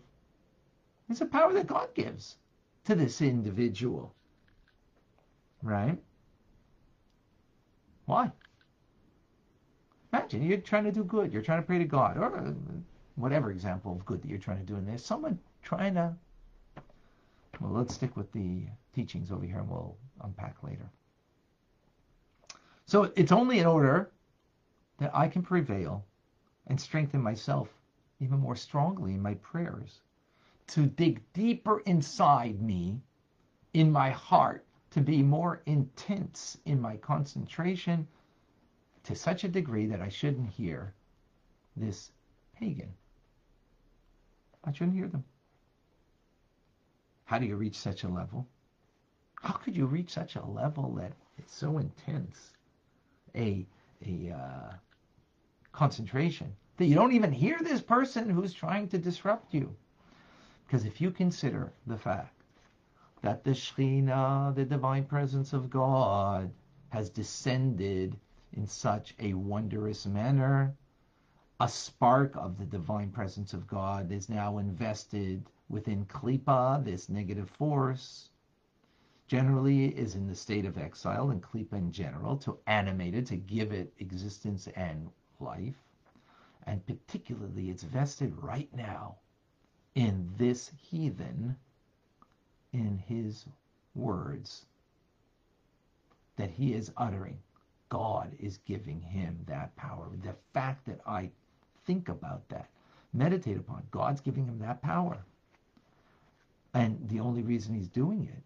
It's 1.08 1.20
a 1.20 1.26
power 1.26 1.52
that 1.54 1.66
God 1.66 1.94
gives 1.94 2.36
to 2.86 2.94
this 2.94 3.20
individual. 3.20 4.14
Right? 5.62 5.98
Why? 8.06 8.30
Imagine 10.12 10.44
you're 10.44 10.58
trying 10.58 10.84
to 10.84 10.92
do 10.92 11.04
good, 11.04 11.32
you're 11.32 11.42
trying 11.42 11.60
to 11.60 11.66
pray 11.66 11.78
to 11.78 11.84
God, 11.84 12.16
or 12.16 12.36
uh, 12.36 12.52
whatever 13.16 13.50
example 13.50 13.92
of 13.92 14.04
good 14.06 14.22
that 14.22 14.28
you're 14.28 14.38
trying 14.38 14.58
to 14.58 14.64
do, 14.64 14.76
and 14.76 14.88
there's 14.88 15.04
someone 15.04 15.38
trying 15.62 15.94
to. 15.94 16.14
Well, 17.60 17.72
let's 17.72 17.94
stick 17.94 18.16
with 18.16 18.30
the 18.32 18.62
teachings 18.94 19.32
over 19.32 19.44
here 19.44 19.58
and 19.58 19.68
we'll 19.68 19.96
unpack 20.22 20.62
later. 20.62 20.90
So 22.86 23.10
it's 23.16 23.32
only 23.32 23.58
in 23.58 23.66
order 23.66 24.10
that 24.98 25.10
I 25.14 25.26
can 25.26 25.42
prevail 25.42 26.04
and 26.66 26.80
strengthen 26.80 27.20
myself 27.20 27.68
even 28.20 28.38
more 28.38 28.56
strongly 28.56 29.14
in 29.14 29.22
my 29.22 29.34
prayers 29.34 30.00
to 30.68 30.86
dig 30.86 31.22
deeper 31.32 31.80
inside 31.80 32.60
me, 32.60 33.00
in 33.74 33.92
my 33.92 34.10
heart, 34.10 34.64
to 34.90 35.00
be 35.00 35.22
more 35.22 35.60
intense 35.66 36.58
in 36.64 36.80
my 36.80 36.96
concentration 36.96 38.06
to 39.04 39.14
such 39.14 39.44
a 39.44 39.48
degree 39.48 39.86
that 39.86 40.00
I 40.00 40.08
shouldn't 40.08 40.48
hear 40.50 40.94
this 41.76 42.10
pagan. 42.58 42.92
I 44.64 44.72
shouldn't 44.72 44.96
hear 44.96 45.08
them. 45.08 45.24
How 47.24 47.38
do 47.38 47.46
you 47.46 47.56
reach 47.56 47.78
such 47.78 48.04
a 48.04 48.08
level? 48.08 48.48
How 49.42 49.52
could 49.52 49.76
you 49.76 49.86
reach 49.86 50.10
such 50.10 50.36
a 50.36 50.44
level 50.44 50.94
that 50.94 51.12
it's 51.38 51.54
so 51.54 51.78
intense, 51.78 52.52
a 53.34 53.66
a 54.04 54.30
uh, 54.30 54.72
concentration 55.72 56.54
that 56.76 56.86
you 56.86 56.94
don't 56.94 57.12
even 57.12 57.32
hear 57.32 57.58
this 57.60 57.80
person 57.80 58.28
who's 58.28 58.52
trying 58.52 58.88
to 58.88 58.98
disrupt 58.98 59.54
you? 59.54 59.74
Because 60.66 60.84
if 60.84 61.00
you 61.00 61.12
consider 61.12 61.72
the 61.86 61.96
fact 61.96 62.34
that 63.22 63.44
the 63.44 63.52
Shekhinah, 63.52 64.52
the 64.56 64.64
divine 64.64 65.04
presence 65.04 65.52
of 65.52 65.70
God, 65.70 66.50
has 66.88 67.08
descended 67.08 68.18
in 68.52 68.66
such 68.66 69.14
a 69.20 69.34
wondrous 69.34 70.06
manner, 70.06 70.74
a 71.60 71.68
spark 71.68 72.34
of 72.34 72.58
the 72.58 72.64
divine 72.64 73.12
presence 73.12 73.54
of 73.54 73.68
God 73.68 74.10
is 74.10 74.28
now 74.28 74.58
invested 74.58 75.44
within 75.68 76.04
Klippa, 76.06 76.82
this 76.84 77.08
negative 77.08 77.48
force, 77.48 78.30
generally 79.28 79.86
is 79.96 80.16
in 80.16 80.26
the 80.26 80.34
state 80.34 80.64
of 80.64 80.78
exile, 80.78 81.30
and 81.30 81.42
Klippa 81.42 81.74
in 81.74 81.92
general, 81.92 82.36
to 82.38 82.58
animate 82.66 83.14
it, 83.14 83.26
to 83.26 83.36
give 83.36 83.70
it 83.70 83.92
existence 84.00 84.66
and 84.74 85.10
life. 85.38 85.76
And 86.64 86.84
particularly, 86.86 87.70
it's 87.70 87.84
vested 87.84 88.36
right 88.42 88.68
now 88.74 89.18
in 89.96 90.30
this 90.36 90.70
heathen 90.80 91.56
in 92.72 93.02
his 93.08 93.46
words 93.94 94.66
that 96.36 96.50
he 96.50 96.74
is 96.74 96.92
uttering. 96.98 97.38
God 97.88 98.30
is 98.38 98.58
giving 98.66 99.00
him 99.00 99.38
that 99.46 99.74
power. 99.76 100.06
The 100.22 100.34
fact 100.52 100.86
that 100.86 101.00
I 101.06 101.30
think 101.86 102.08
about 102.08 102.46
that, 102.50 102.68
meditate 103.14 103.56
upon, 103.56 103.82
God's 103.90 104.20
giving 104.20 104.44
him 104.44 104.58
that 104.58 104.82
power. 104.82 105.18
And 106.74 106.98
the 107.08 107.20
only 107.20 107.42
reason 107.42 107.74
he's 107.74 107.88
doing 107.88 108.28
it, 108.30 108.42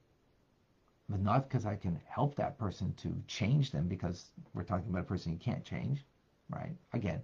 but 1.08 1.20
not 1.20 1.48
because 1.48 1.66
I 1.66 1.74
can 1.74 2.00
help 2.06 2.36
that 2.36 2.58
person 2.58 2.94
to 2.98 3.12
change 3.26 3.72
them, 3.72 3.88
because 3.88 4.26
we're 4.54 4.62
talking 4.62 4.88
about 4.88 5.00
a 5.00 5.04
person 5.04 5.32
you 5.32 5.38
can't 5.38 5.64
change, 5.64 6.04
right? 6.48 6.76
Again, 6.92 7.20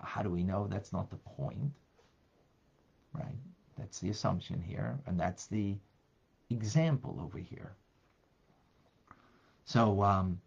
how 0.00 0.22
do 0.22 0.30
we 0.30 0.44
know 0.44 0.68
that's 0.68 0.92
not 0.92 1.10
the 1.10 1.16
point? 1.16 1.72
Right? 3.12 3.38
That's 3.78 4.00
the 4.00 4.10
assumption 4.10 4.60
here, 4.60 4.98
and 5.06 5.18
that's 5.18 5.46
the 5.46 5.76
example 6.50 7.18
over 7.22 7.38
here. 7.38 7.72
So, 9.64 10.02
um, 10.02 10.40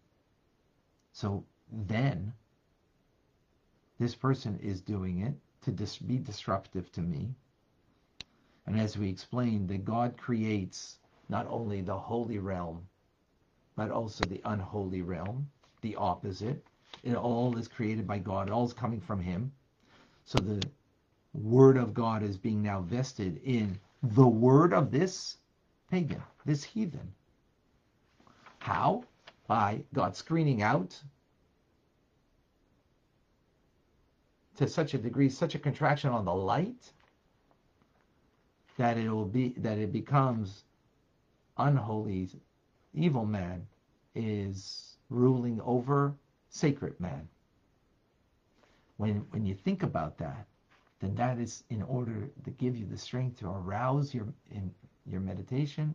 so 1.12 1.44
then 1.70 2.32
this 3.98 4.14
person 4.14 4.58
is 4.62 4.80
doing 4.80 5.20
it 5.20 5.34
to 5.62 5.72
dis- 5.72 5.98
be 5.98 6.18
disruptive 6.18 6.92
to 6.92 7.00
me. 7.00 7.34
And 8.66 8.78
as 8.78 8.98
we 8.98 9.08
explained, 9.08 9.68
that 9.68 9.84
God 9.84 10.16
creates 10.16 10.98
not 11.28 11.46
only 11.48 11.80
the 11.80 11.98
holy 11.98 12.38
realm, 12.38 12.86
but 13.74 13.90
also 13.90 14.24
the 14.24 14.40
unholy 14.44 15.02
realm, 15.02 15.48
the 15.82 15.96
opposite. 15.96 16.64
It 17.02 17.14
all 17.14 17.56
is 17.56 17.68
created 17.68 18.06
by 18.06 18.18
God, 18.18 18.48
it 18.48 18.52
all 18.52 18.64
is 18.64 18.72
coming 18.72 19.00
from 19.00 19.20
Him. 19.20 19.52
So 20.24 20.38
the 20.38 20.60
word 21.42 21.76
of 21.76 21.94
God 21.94 22.22
is 22.22 22.36
being 22.36 22.62
now 22.62 22.80
vested 22.80 23.40
in 23.44 23.78
the 24.02 24.26
word 24.26 24.72
of 24.72 24.90
this 24.90 25.36
pagan, 25.90 26.22
this 26.44 26.64
heathen. 26.64 27.12
How? 28.58 29.04
By 29.46 29.82
God 29.94 30.16
screening 30.16 30.62
out 30.62 31.00
to 34.56 34.68
such 34.68 34.94
a 34.94 34.98
degree, 34.98 35.28
such 35.28 35.54
a 35.54 35.58
contraction 35.58 36.10
on 36.10 36.24
the 36.24 36.34
light 36.34 36.92
that 38.76 38.96
it 38.96 39.08
will 39.08 39.26
be 39.26 39.54
that 39.58 39.78
it 39.78 39.92
becomes 39.92 40.64
unholy 41.58 42.28
evil 42.94 43.24
man 43.24 43.66
is 44.14 44.96
ruling 45.10 45.60
over 45.62 46.14
sacred 46.48 46.98
man. 47.00 47.28
When 48.96 49.26
when 49.30 49.46
you 49.46 49.54
think 49.54 49.82
about 49.82 50.18
that, 50.18 50.46
then 51.00 51.14
that 51.16 51.38
is 51.38 51.64
in 51.70 51.82
order 51.82 52.28
to 52.44 52.50
give 52.50 52.76
you 52.76 52.86
the 52.86 52.98
strength 52.98 53.38
to 53.40 53.48
arouse 53.48 54.14
your 54.14 54.26
in 54.50 54.74
your 55.04 55.20
meditation, 55.20 55.94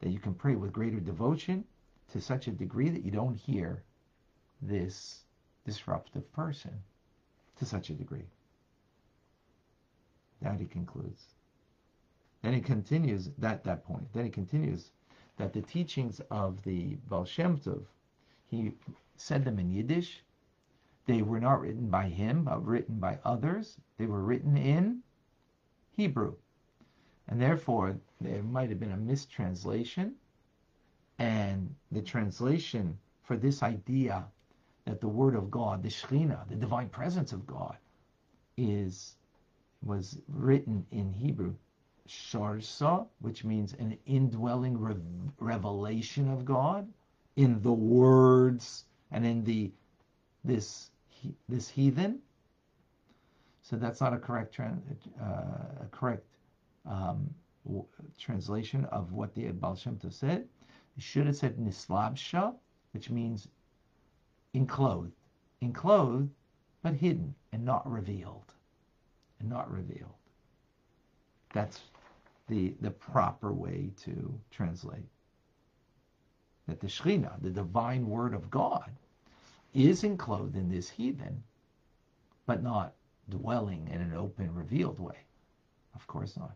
that 0.00 0.10
you 0.10 0.18
can 0.18 0.34
pray 0.34 0.54
with 0.54 0.72
greater 0.72 1.00
devotion 1.00 1.64
to 2.12 2.20
such 2.20 2.46
a 2.46 2.52
degree 2.52 2.88
that 2.88 3.04
you 3.04 3.10
don't 3.10 3.34
hear 3.34 3.82
this 4.62 5.24
disruptive 5.64 6.32
person 6.32 6.72
to 7.58 7.64
such 7.64 7.90
a 7.90 7.94
degree. 7.94 8.26
That 10.40 10.60
he 10.60 10.66
concludes. 10.66 11.24
Then 12.42 12.54
he 12.54 12.60
continues 12.60 13.30
that 13.38 13.64
that 13.64 13.84
point. 13.84 14.12
Then 14.12 14.24
he 14.24 14.30
continues 14.30 14.90
that 15.36 15.52
the 15.52 15.62
teachings 15.62 16.20
of 16.30 16.62
the 16.62 16.96
Baal 17.08 17.24
Shem 17.24 17.58
Tov, 17.58 17.84
he 18.46 18.72
said 19.16 19.44
them 19.44 19.58
in 19.58 19.70
Yiddish. 19.70 20.22
They 21.06 21.22
were 21.22 21.40
not 21.40 21.60
written 21.60 21.88
by 21.88 22.08
him, 22.08 22.44
but 22.44 22.64
written 22.66 22.98
by 22.98 23.18
others. 23.24 23.78
They 23.96 24.06
were 24.06 24.22
written 24.22 24.56
in 24.56 25.02
Hebrew. 25.92 26.34
And 27.28 27.40
therefore, 27.40 27.96
there 28.20 28.42
might 28.42 28.70
have 28.70 28.80
been 28.80 28.92
a 28.92 28.96
mistranslation. 28.96 30.14
And 31.18 31.74
the 31.92 32.02
translation 32.02 32.98
for 33.22 33.36
this 33.36 33.62
idea 33.62 34.26
that 34.84 35.00
the 35.00 35.08
Word 35.08 35.34
of 35.36 35.50
God, 35.50 35.82
the 35.82 35.88
Shekhinah, 35.88 36.48
the 36.48 36.56
divine 36.56 36.88
presence 36.88 37.32
of 37.32 37.46
God, 37.46 37.76
is 38.56 39.16
was 39.82 40.18
written 40.28 40.84
in 40.90 41.12
Hebrew, 41.12 41.54
Sharsa, 42.08 43.06
which 43.20 43.44
means 43.44 43.74
an 43.74 43.96
indwelling 44.06 44.78
re- 44.78 44.96
revelation 45.38 46.28
of 46.28 46.44
God 46.44 46.88
in 47.36 47.62
the 47.62 47.72
words 47.72 48.84
and 49.12 49.24
in 49.24 49.44
the 49.44 49.70
this 50.44 50.90
this 51.48 51.68
heathen. 51.68 52.20
So 53.62 53.76
that's 53.76 54.00
not 54.00 54.12
a 54.12 54.18
correct 54.18 54.58
uh, 54.60 55.24
a 55.24 55.88
correct 55.90 56.24
um, 56.88 57.28
translation 58.18 58.84
of 58.86 59.12
what 59.12 59.34
the 59.34 59.48
Baal 59.50 59.74
Shem 59.74 59.96
Tov 59.96 60.12
said. 60.12 60.46
It 60.96 61.02
should 61.02 61.26
have 61.26 61.36
said 61.36 61.58
nislabsha, 61.58 62.54
which 62.92 63.10
means 63.10 63.48
enclosed, 64.54 65.16
enclosed, 65.60 66.30
but 66.82 66.94
hidden 66.94 67.34
and 67.52 67.64
not 67.64 67.90
revealed, 67.90 68.52
and 69.40 69.48
not 69.48 69.70
revealed. 69.70 70.14
That's 71.52 71.80
the 72.48 72.74
the 72.80 72.90
proper 72.90 73.52
way 73.52 73.90
to 74.04 74.38
translate. 74.50 75.08
That 76.68 76.80
the 76.80 76.86
Shekhinah, 76.86 77.42
the 77.42 77.50
divine 77.50 78.06
word 78.08 78.34
of 78.34 78.50
God, 78.50 78.90
is 79.76 80.04
enclosed 80.04 80.56
in 80.56 80.70
this 80.70 80.88
heathen, 80.88 81.42
but 82.46 82.62
not 82.62 82.94
dwelling 83.28 83.88
in 83.92 84.00
an 84.00 84.14
open, 84.14 84.54
revealed 84.54 84.98
way. 84.98 85.18
Of 85.94 86.06
course 86.06 86.36
not. 86.36 86.54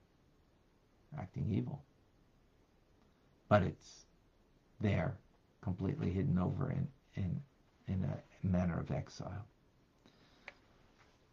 Acting 1.18 1.46
evil. 1.50 1.82
But 3.48 3.62
it's 3.62 4.06
there, 4.80 5.14
completely 5.60 6.10
hidden 6.10 6.38
over 6.38 6.70
in, 6.70 6.88
in, 7.16 7.42
in 7.88 8.04
a 8.04 8.46
manner 8.46 8.78
of 8.78 8.90
exile. 8.90 9.44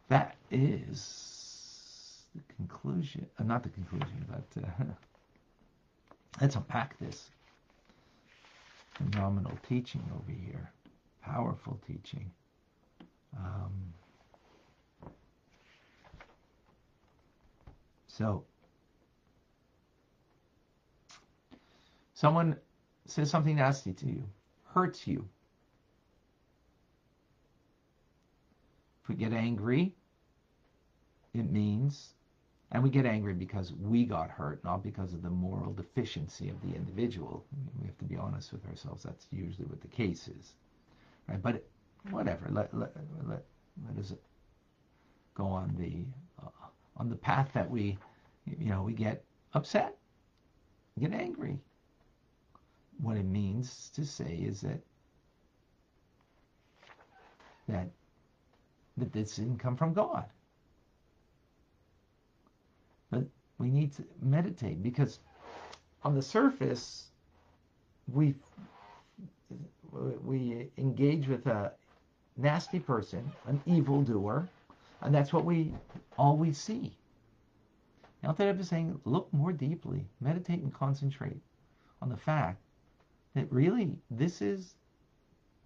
That 0.08 0.36
is 0.50 2.24
the 2.34 2.42
conclusion, 2.54 3.26
uh, 3.38 3.44
not 3.44 3.62
the 3.62 3.68
conclusion, 3.70 4.26
but 4.28 4.62
uh, 4.62 4.84
let's 6.40 6.56
unpack 6.56 6.98
this 6.98 7.30
phenomenal 8.94 9.56
teaching 9.66 10.02
over 10.14 10.32
here 10.32 10.70
powerful 11.32 11.80
teaching. 11.86 12.30
Um, 13.36 13.92
so, 18.06 18.44
someone 22.14 22.56
says 23.06 23.30
something 23.30 23.56
nasty 23.56 23.92
to 23.92 24.06
you, 24.06 24.24
hurts 24.74 25.06
you. 25.06 25.28
If 29.02 29.08
we 29.08 29.14
get 29.14 29.32
angry, 29.32 29.94
it 31.34 31.50
means, 31.50 32.14
and 32.72 32.82
we 32.82 32.90
get 32.90 33.06
angry 33.06 33.34
because 33.34 33.72
we 33.72 34.04
got 34.04 34.30
hurt, 34.30 34.62
not 34.64 34.82
because 34.82 35.14
of 35.14 35.22
the 35.22 35.30
moral 35.30 35.72
deficiency 35.72 36.48
of 36.50 36.60
the 36.62 36.74
individual. 36.74 37.44
We 37.80 37.86
have 37.86 37.98
to 37.98 38.04
be 38.04 38.16
honest 38.16 38.52
with 38.52 38.66
ourselves. 38.66 39.04
That's 39.04 39.26
usually 39.30 39.66
what 39.66 39.80
the 39.80 39.88
case 39.88 40.28
is. 40.28 40.52
Right? 41.28 41.42
But 41.42 41.64
whatever. 42.10 42.46
Let 42.50 42.74
let 42.74 42.92
let, 43.26 43.44
let 43.86 43.98
us 43.98 44.14
go 45.34 45.46
on 45.46 45.74
the 45.78 46.04
uh, 46.44 46.66
on 46.96 47.08
the 47.08 47.16
path 47.16 47.50
that 47.54 47.70
we 47.70 47.98
you 48.46 48.70
know 48.70 48.82
we 48.82 48.92
get 48.92 49.24
upset, 49.54 49.96
get 50.98 51.12
angry. 51.12 51.58
What 53.00 53.16
it 53.16 53.26
means 53.26 53.90
to 53.94 54.04
say 54.04 54.34
is 54.34 54.60
that 54.62 54.80
that 57.68 57.88
that 58.96 59.12
this 59.12 59.36
didn't 59.36 59.58
come 59.58 59.76
from 59.76 59.92
God. 59.92 60.24
But 63.10 63.24
we 63.58 63.70
need 63.70 63.92
to 63.94 64.04
meditate 64.20 64.82
because 64.82 65.20
on 66.02 66.14
the 66.14 66.22
surface 66.22 67.08
we 68.12 68.34
we 69.92 70.70
engage 70.78 71.28
with 71.28 71.46
a 71.46 71.72
nasty 72.36 72.78
person, 72.78 73.30
an 73.46 73.60
evildoer, 73.66 74.48
and 75.02 75.14
that's 75.14 75.32
what 75.32 75.44
we 75.44 75.72
always 76.16 76.58
see. 76.58 76.96
Now, 78.22 78.30
instead 78.30 78.48
of 78.48 78.66
saying, 78.66 79.00
look 79.04 79.32
more 79.32 79.52
deeply, 79.52 80.04
meditate 80.20 80.60
and 80.62 80.74
concentrate 80.74 81.40
on 82.02 82.08
the 82.08 82.16
fact 82.16 82.60
that 83.34 83.52
really 83.52 83.96
this 84.10 84.42
is 84.42 84.74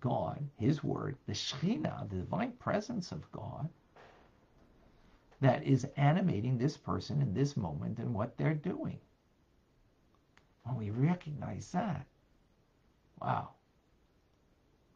God, 0.00 0.42
His 0.58 0.85
Word, 0.85 1.16
the 1.26 1.32
Shekhinah, 1.32 2.11
the 2.11 2.16
divine 2.16 2.52
presence 2.52 3.12
of 3.12 3.30
God, 3.32 3.68
that 5.40 5.64
is 5.64 5.87
animating 5.96 6.58
this 6.58 6.76
person 6.76 7.22
in 7.22 7.32
this 7.32 7.56
moment 7.56 7.98
and 7.98 8.14
what 8.14 8.37
they're 8.37 8.54
doing. 8.54 8.98
When 10.64 10.76
we 10.76 10.90
recognize 10.90 11.70
that, 11.72 12.06
wow, 13.20 13.50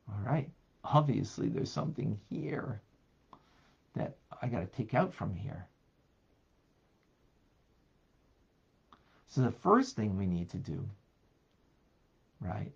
all 0.08 0.20
right. 0.24 0.48
Obviously, 0.84 1.48
there's 1.48 1.70
something 1.70 2.18
here 2.30 2.80
that 3.94 4.16
I 4.40 4.46
got 4.46 4.60
to 4.60 4.66
take 4.66 4.94
out 4.94 5.12
from 5.12 5.34
here. 5.34 5.66
So 9.28 9.42
the 9.42 9.50
first 9.50 9.96
thing 9.96 10.16
we 10.16 10.26
need 10.26 10.48
to 10.50 10.58
do, 10.58 10.88
right, 12.40 12.72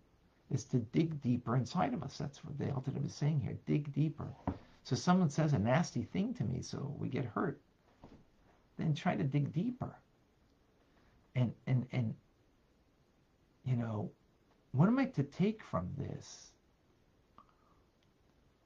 is 0.51 0.65
to 0.65 0.79
dig 0.79 1.23
deeper 1.23 1.57
inside 1.57 1.95
of 1.95 2.03
us. 2.03 2.19
That's 2.19 2.45
what 2.45 2.59
the 2.59 2.71
Alter 2.73 2.93
is 3.05 3.15
saying 3.15 3.41
here. 3.41 3.57
Dig 3.67 3.93
deeper. 3.95 4.27
So 4.85 4.97
someone 4.97 5.31
says 5.31 5.53
a 5.53 5.59
nasty 5.59 6.03
thing 6.03 6.35
to 6.35 6.45
me, 6.45 6.63
so 6.63 6.95
we 6.99 7.09
get 7.09 7.25
hurt. 7.25 7.61
Then 8.77 8.95
try 8.95 9.15
to 9.15 9.23
dig 9.23 9.53
deeper. 9.53 9.95
And 11.37 11.53
and 11.67 11.87
and 11.93 12.15
you 13.65 13.77
know, 13.77 14.11
what 14.73 14.89
am 14.89 14.99
I 14.99 15.05
to 15.07 15.23
take 15.23 15.63
from 15.63 15.89
this? 15.97 16.50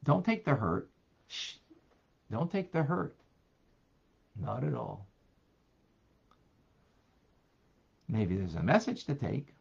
Don't 0.04 0.24
take 0.24 0.44
the 0.44 0.54
hurt. 0.54 0.88
Shh. 1.28 1.54
Don't 2.30 2.50
take 2.50 2.72
the 2.72 2.82
hurt. 2.82 3.16
Not 4.40 4.62
at 4.64 4.74
all. 4.74 5.06
Maybe 8.08 8.36
there's 8.36 8.54
a 8.54 8.62
message 8.62 9.04
to 9.04 9.14
take. 9.14 9.54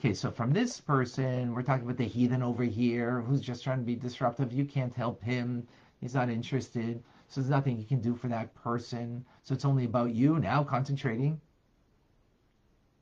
Okay, 0.00 0.14
so 0.14 0.30
from 0.30 0.52
this 0.52 0.80
person, 0.80 1.54
we're 1.54 1.62
talking 1.62 1.84
about 1.84 1.98
the 1.98 2.04
heathen 2.04 2.42
over 2.42 2.64
here 2.64 3.20
who's 3.20 3.40
just 3.40 3.62
trying 3.62 3.78
to 3.78 3.84
be 3.84 3.94
disruptive. 3.94 4.52
You 4.52 4.64
can't 4.64 4.94
help 4.94 5.22
him. 5.22 5.66
He's 6.00 6.14
not 6.14 6.30
interested. 6.30 7.02
So 7.28 7.40
there's 7.40 7.50
nothing 7.50 7.78
you 7.78 7.84
can 7.84 8.00
do 8.00 8.14
for 8.14 8.28
that 8.28 8.54
person. 8.54 9.24
So 9.42 9.54
it's 9.54 9.64
only 9.64 9.84
about 9.84 10.14
you 10.14 10.38
now 10.38 10.64
concentrating, 10.64 11.40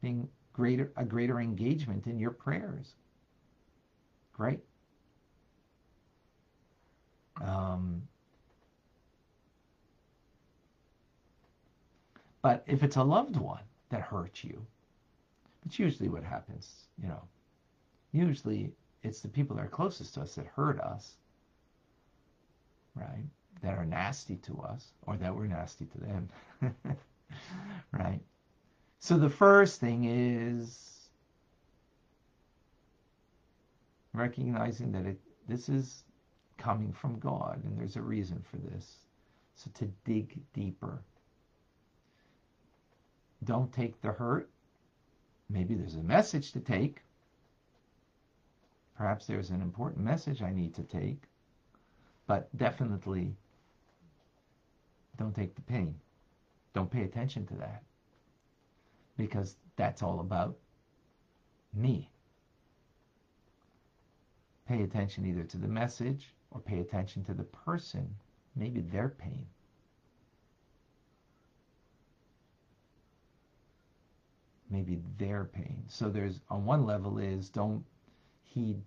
being 0.01 0.29
greater 0.53 0.93
a 0.97 1.05
greater 1.05 1.41
engagement 1.41 2.07
in 2.07 2.19
your 2.19 2.31
prayers. 2.31 2.95
Great. 4.33 4.61
Um, 7.43 8.03
but 12.43 12.65
if 12.67 12.83
it's 12.83 12.97
a 12.97 13.03
loved 13.03 13.37
one 13.37 13.63
that 13.91 14.01
hurts 14.03 14.45
you, 14.45 14.65
it's 15.67 15.79
usually 15.79 16.09
what 16.09 16.25
happens, 16.25 16.87
you 17.01 17.09
know. 17.09 17.23
Usually 18.13 18.73
it's 19.03 19.21
the 19.21 19.29
people 19.29 19.57
that 19.57 19.65
are 19.65 19.69
closest 19.69 20.15
to 20.15 20.23
us 20.23 20.35
that 20.37 20.47
hurt 20.47 20.81
us, 20.81 21.15
right? 22.95 23.25
That 23.63 23.75
are 23.79 23.85
nasty 23.87 24.37
to 24.37 24.61
us, 24.61 24.93
or 25.07 25.17
that 25.17 25.35
we're 25.35 25.47
nasty 25.47 25.87
to 25.87 25.99
them, 25.99 26.29
right? 27.93 28.21
So 29.01 29.19
the 29.19 29.31
first 29.31 29.81
thing 29.81 30.05
is 30.05 31.09
recognizing 34.15 34.93
that 34.93 35.07
it, 35.07 35.21
this 35.49 35.69
is 35.69 36.05
coming 36.63 36.93
from 36.93 37.19
God 37.19 37.61
and 37.65 37.79
there's 37.79 37.97
a 37.97 38.03
reason 38.03 38.43
for 38.51 38.57
this. 38.59 38.97
So 39.57 39.71
to 39.75 39.87
dig 40.05 40.41
deeper. 40.55 41.03
Don't 43.45 43.73
take 43.73 44.01
the 44.01 44.13
hurt. 44.13 44.49
Maybe 45.51 45.75
there's 45.75 45.97
a 45.97 46.03
message 46.03 46.53
to 46.53 46.61
take. 46.61 47.03
Perhaps 48.97 49.27
there's 49.27 49.51
an 49.51 49.61
important 49.61 50.05
message 50.05 50.43
I 50.43 50.53
need 50.53 50.75
to 50.77 50.83
take. 50.83 51.23
But 52.27 52.57
definitely 52.57 53.35
don't 55.19 55.35
take 55.35 55.57
the 55.57 55.63
pain. 55.63 55.97
Don't 56.73 56.91
pay 56.91 57.03
attention 57.03 57.47
to 57.49 57.55
that. 57.55 57.83
Because 59.17 59.57
that's 59.77 60.03
all 60.03 60.21
about 60.21 60.57
me. 61.75 62.12
Pay 64.73 64.85
attention 64.85 65.27
either 65.27 65.45
to 65.45 65.59
the 65.59 65.69
message 65.69 66.33
or 66.51 66.59
pay 66.59 66.79
attention 66.81 67.23
to 67.25 67.35
the 67.35 67.45
person, 67.45 68.09
maybe 68.57 68.81
their 68.81 69.11
pain. 69.11 69.45
Maybe 74.71 74.99
their 75.19 75.45
pain. 75.45 75.85
So 75.89 76.09
there's 76.09 76.41
on 76.49 76.65
one 76.65 76.87
level 76.87 77.19
is 77.19 77.51
don't 77.51 77.85
heed, 78.45 78.81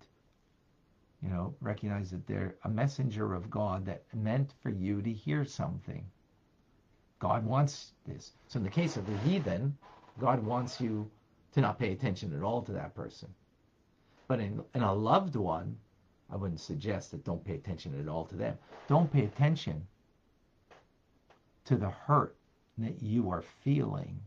you 1.22 1.28
know, 1.28 1.54
recognize 1.60 2.10
that 2.10 2.26
they're 2.26 2.56
a 2.64 2.68
messenger 2.68 3.32
of 3.32 3.48
God 3.48 3.86
that 3.86 4.02
meant 4.12 4.54
for 4.64 4.70
you 4.70 5.00
to 5.02 5.12
hear 5.12 5.44
something. 5.44 6.04
God 7.20 7.46
wants 7.46 7.92
this. 8.04 8.32
So 8.48 8.56
in 8.56 8.64
the 8.64 8.70
case 8.70 8.96
of 8.96 9.06
the 9.06 9.16
heathen, 9.18 9.78
God 10.18 10.44
wants 10.44 10.80
you 10.80 11.08
to 11.52 11.60
not 11.60 11.78
pay 11.78 11.92
attention 11.92 12.34
at 12.34 12.42
all 12.42 12.60
to 12.62 12.72
that 12.72 12.96
person. 12.96 13.32
But 14.28 14.40
in, 14.40 14.64
in 14.74 14.82
a 14.82 14.92
loved 14.92 15.36
one, 15.36 15.78
I 16.30 16.36
wouldn't 16.36 16.60
suggest 16.60 17.12
that 17.12 17.24
don't 17.24 17.44
pay 17.44 17.54
attention 17.54 17.98
at 18.00 18.08
all 18.08 18.24
to 18.26 18.36
them. 18.36 18.58
Don't 18.88 19.12
pay 19.12 19.24
attention 19.24 19.86
to 21.64 21.76
the 21.76 21.90
hurt 21.90 22.36
that 22.78 23.02
you 23.02 23.30
are 23.30 23.42
feeling. 23.42 24.20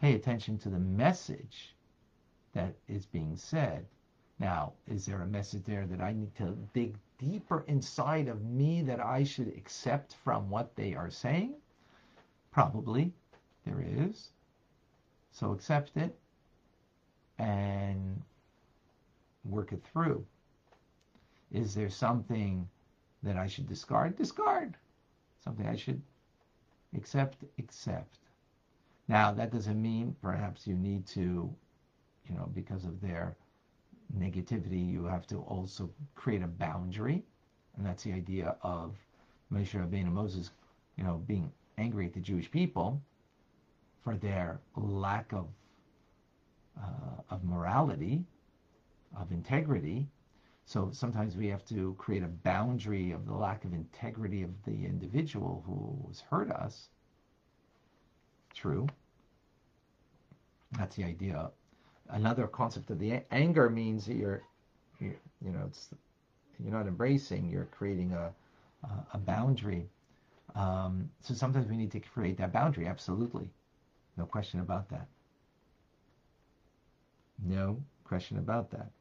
Pay 0.00 0.14
attention 0.14 0.58
to 0.58 0.70
the 0.70 0.78
message 0.78 1.74
that 2.54 2.74
is 2.88 3.06
being 3.06 3.36
said. 3.36 3.86
Now, 4.38 4.72
is 4.86 5.06
there 5.06 5.22
a 5.22 5.26
message 5.26 5.64
there 5.64 5.86
that 5.86 6.00
I 6.00 6.12
need 6.12 6.34
to 6.36 6.56
dig 6.72 6.96
deeper 7.18 7.64
inside 7.66 8.28
of 8.28 8.44
me 8.44 8.82
that 8.82 9.00
I 9.00 9.24
should 9.24 9.48
accept 9.48 10.14
from 10.14 10.50
what 10.50 10.74
they 10.76 10.94
are 10.94 11.10
saying? 11.10 11.54
Probably 12.50 13.12
there 13.64 13.82
is. 13.82 14.30
So 15.32 15.52
accept 15.52 15.96
it 15.96 16.18
and 17.38 18.22
work 19.48 19.72
it 19.72 19.82
through. 19.84 20.24
Is 21.52 21.74
there 21.74 21.90
something 21.90 22.68
that 23.22 23.36
I 23.36 23.46
should 23.46 23.68
discard? 23.68 24.16
Discard. 24.16 24.76
Something 25.44 25.66
I 25.66 25.76
should 25.76 26.02
accept? 26.96 27.36
Accept. 27.58 28.18
Now, 29.08 29.32
that 29.32 29.52
doesn't 29.52 29.80
mean 29.80 30.16
perhaps 30.20 30.66
you 30.66 30.74
need 30.74 31.06
to, 31.08 31.54
you 32.28 32.34
know, 32.34 32.50
because 32.54 32.84
of 32.84 33.00
their 33.00 33.36
negativity, 34.18 34.84
you 34.88 35.04
have 35.04 35.26
to 35.28 35.38
also 35.42 35.90
create 36.14 36.42
a 36.42 36.48
boundary. 36.48 37.22
And 37.76 37.86
that's 37.86 38.02
the 38.02 38.12
idea 38.12 38.56
of 38.62 38.96
Moshe 39.52 39.74
Rabbeinu 39.74 40.10
Moses, 40.10 40.50
you 40.96 41.04
know, 41.04 41.22
being 41.26 41.52
angry 41.78 42.06
at 42.06 42.14
the 42.14 42.20
Jewish 42.20 42.50
people 42.50 43.00
for 44.02 44.16
their 44.16 44.60
lack 44.76 45.32
of 45.32 45.46
uh, 46.78 47.22
of 47.30 47.42
morality, 47.44 48.22
of 49.16 49.32
integrity, 49.32 50.08
so 50.66 50.90
sometimes 50.92 51.36
we 51.36 51.48
have 51.48 51.64
to 51.66 51.94
create 51.98 52.22
a 52.24 52.28
boundary 52.28 53.12
of 53.12 53.26
the 53.26 53.34
lack 53.34 53.64
of 53.64 53.72
integrity 53.74 54.42
of 54.42 54.62
the 54.64 54.86
individual 54.86 55.62
who 55.66 56.08
has 56.08 56.20
hurt 56.20 56.50
us. 56.50 56.90
True. 58.54 58.86
That's 60.72 60.96
the 60.96 61.04
idea. 61.04 61.50
Another 62.08 62.46
concept 62.46 62.90
of 62.90 62.98
the 62.98 63.22
anger 63.32 63.70
means 63.70 64.06
that 64.06 64.16
you're, 64.16 64.42
you're 65.00 65.16
you 65.42 65.52
know, 65.52 65.64
it's 65.66 65.90
you're 66.58 66.72
not 66.72 66.86
embracing. 66.88 67.48
You're 67.50 67.66
creating 67.66 68.12
a 68.14 68.34
a 69.12 69.18
boundary. 69.18 69.88
Um, 70.54 71.10
so 71.20 71.34
sometimes 71.34 71.68
we 71.68 71.76
need 71.76 71.92
to 71.92 72.00
create 72.00 72.38
that 72.38 72.52
boundary. 72.52 72.86
Absolutely, 72.86 73.50
no 74.16 74.26
question 74.26 74.60
about 74.60 74.88
that. 74.90 75.08
No 77.42 77.82
question 78.04 78.36
about 78.36 78.70
that. 78.72 78.92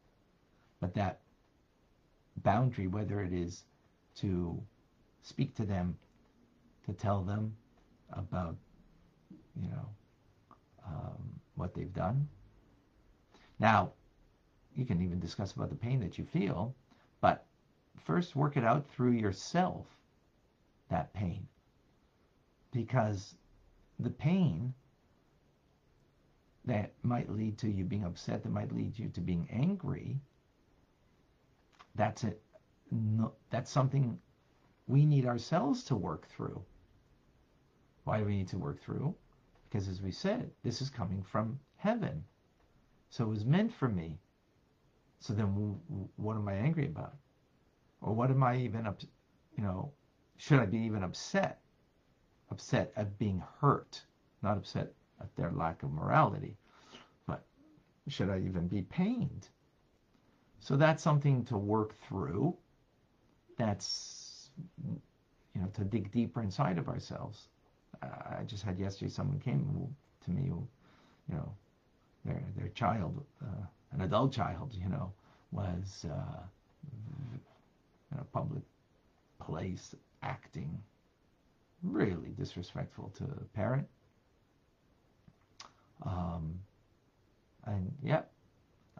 But 0.79 0.93
that 0.95 1.19
boundary, 2.37 2.87
whether 2.87 3.21
it 3.21 3.33
is 3.33 3.63
to 4.17 4.61
speak 5.21 5.55
to 5.55 5.65
them, 5.65 5.97
to 6.85 6.93
tell 6.93 7.21
them 7.21 7.55
about, 8.11 8.55
you 9.59 9.69
know, 9.69 9.89
um, 10.85 11.39
what 11.55 11.73
they've 11.73 11.93
done. 11.93 12.27
Now, 13.59 13.93
you 14.75 14.85
can 14.85 15.01
even 15.01 15.19
discuss 15.19 15.53
about 15.53 15.69
the 15.69 15.75
pain 15.75 15.99
that 16.01 16.17
you 16.17 16.25
feel, 16.25 16.75
but 17.21 17.45
first 18.03 18.35
work 18.35 18.57
it 18.57 18.63
out 18.63 18.85
through 18.87 19.11
yourself, 19.11 19.87
that 20.89 21.13
pain. 21.13 21.47
Because 22.71 23.35
the 23.99 24.09
pain 24.09 24.73
that 26.65 26.91
might 27.03 27.31
lead 27.31 27.57
to 27.59 27.69
you 27.69 27.85
being 27.85 28.03
upset, 28.03 28.43
that 28.43 28.51
might 28.51 28.75
lead 28.75 28.99
you 28.99 29.07
to 29.09 29.21
being 29.21 29.47
angry, 29.51 30.19
that's 31.95 32.23
it. 32.23 32.41
No, 32.91 33.33
that's 33.49 33.71
something 33.71 34.19
we 34.87 35.05
need 35.05 35.25
ourselves 35.25 35.83
to 35.85 35.95
work 35.95 36.27
through. 36.27 36.61
Why 38.03 38.19
do 38.19 38.25
we 38.25 38.37
need 38.37 38.49
to 38.49 38.57
work 38.57 38.81
through? 38.81 39.15
Because 39.67 39.87
as 39.87 40.01
we 40.01 40.11
said, 40.11 40.51
this 40.63 40.81
is 40.81 40.89
coming 40.89 41.23
from 41.23 41.59
heaven. 41.77 42.23
So 43.09 43.25
it 43.25 43.29
was 43.29 43.45
meant 43.45 43.73
for 43.73 43.89
me. 43.89 44.19
So 45.19 45.33
then 45.33 45.79
what 46.17 46.35
am 46.35 46.47
I 46.47 46.53
angry 46.53 46.85
about? 46.85 47.15
Or 48.01 48.13
what 48.13 48.29
am 48.29 48.43
I 48.43 48.57
even 48.57 48.85
up, 48.85 49.01
you 49.57 49.63
know, 49.63 49.91
should 50.37 50.59
I 50.59 50.65
be 50.65 50.79
even 50.79 51.03
upset? 51.03 51.61
Upset 52.51 52.93
at 52.95 53.17
being 53.17 53.41
hurt, 53.59 54.03
not 54.43 54.57
upset 54.57 54.93
at 55.19 55.35
their 55.35 55.51
lack 55.51 55.81
of 55.81 55.91
morality. 55.91 56.57
But 57.25 57.43
should 58.07 58.29
I 58.29 58.39
even 58.39 58.67
be 58.67 58.83
pained? 58.83 59.47
So 60.65 60.75
that's 60.75 61.03
something 61.03 61.45
to 61.45 61.57
work 61.59 61.93
through. 62.07 62.55
That's, 63.55 64.49
you 65.53 65.61
know, 65.61 65.67
to 65.75 65.83
dig 65.83 66.11
deeper 66.11 66.41
inside 66.41 66.79
of 66.79 66.89
ourselves. 66.89 67.49
I 68.01 68.41
just 68.47 68.63
had 68.63 68.79
yesterday 68.79 69.11
someone 69.11 69.39
came 69.39 69.95
to 70.23 70.31
me 70.31 70.47
who, 70.47 70.67
you 71.29 71.35
know, 71.35 71.51
their 72.25 72.41
their 72.57 72.69
child, 72.69 73.23
uh, 73.43 73.65
an 73.91 74.01
adult 74.01 74.33
child, 74.33 74.73
you 74.73 74.89
know, 74.89 75.13
was 75.51 76.07
uh, 76.09 76.41
in 78.11 78.17
a 78.19 78.23
public 78.23 78.63
place 79.39 79.93
acting 80.23 80.81
really 81.83 82.33
disrespectful 82.39 83.13
to 83.17 83.23
a 83.23 83.43
parent. 83.53 83.87
Um, 86.03 86.59
and 87.65 87.93
yep, 88.01 88.31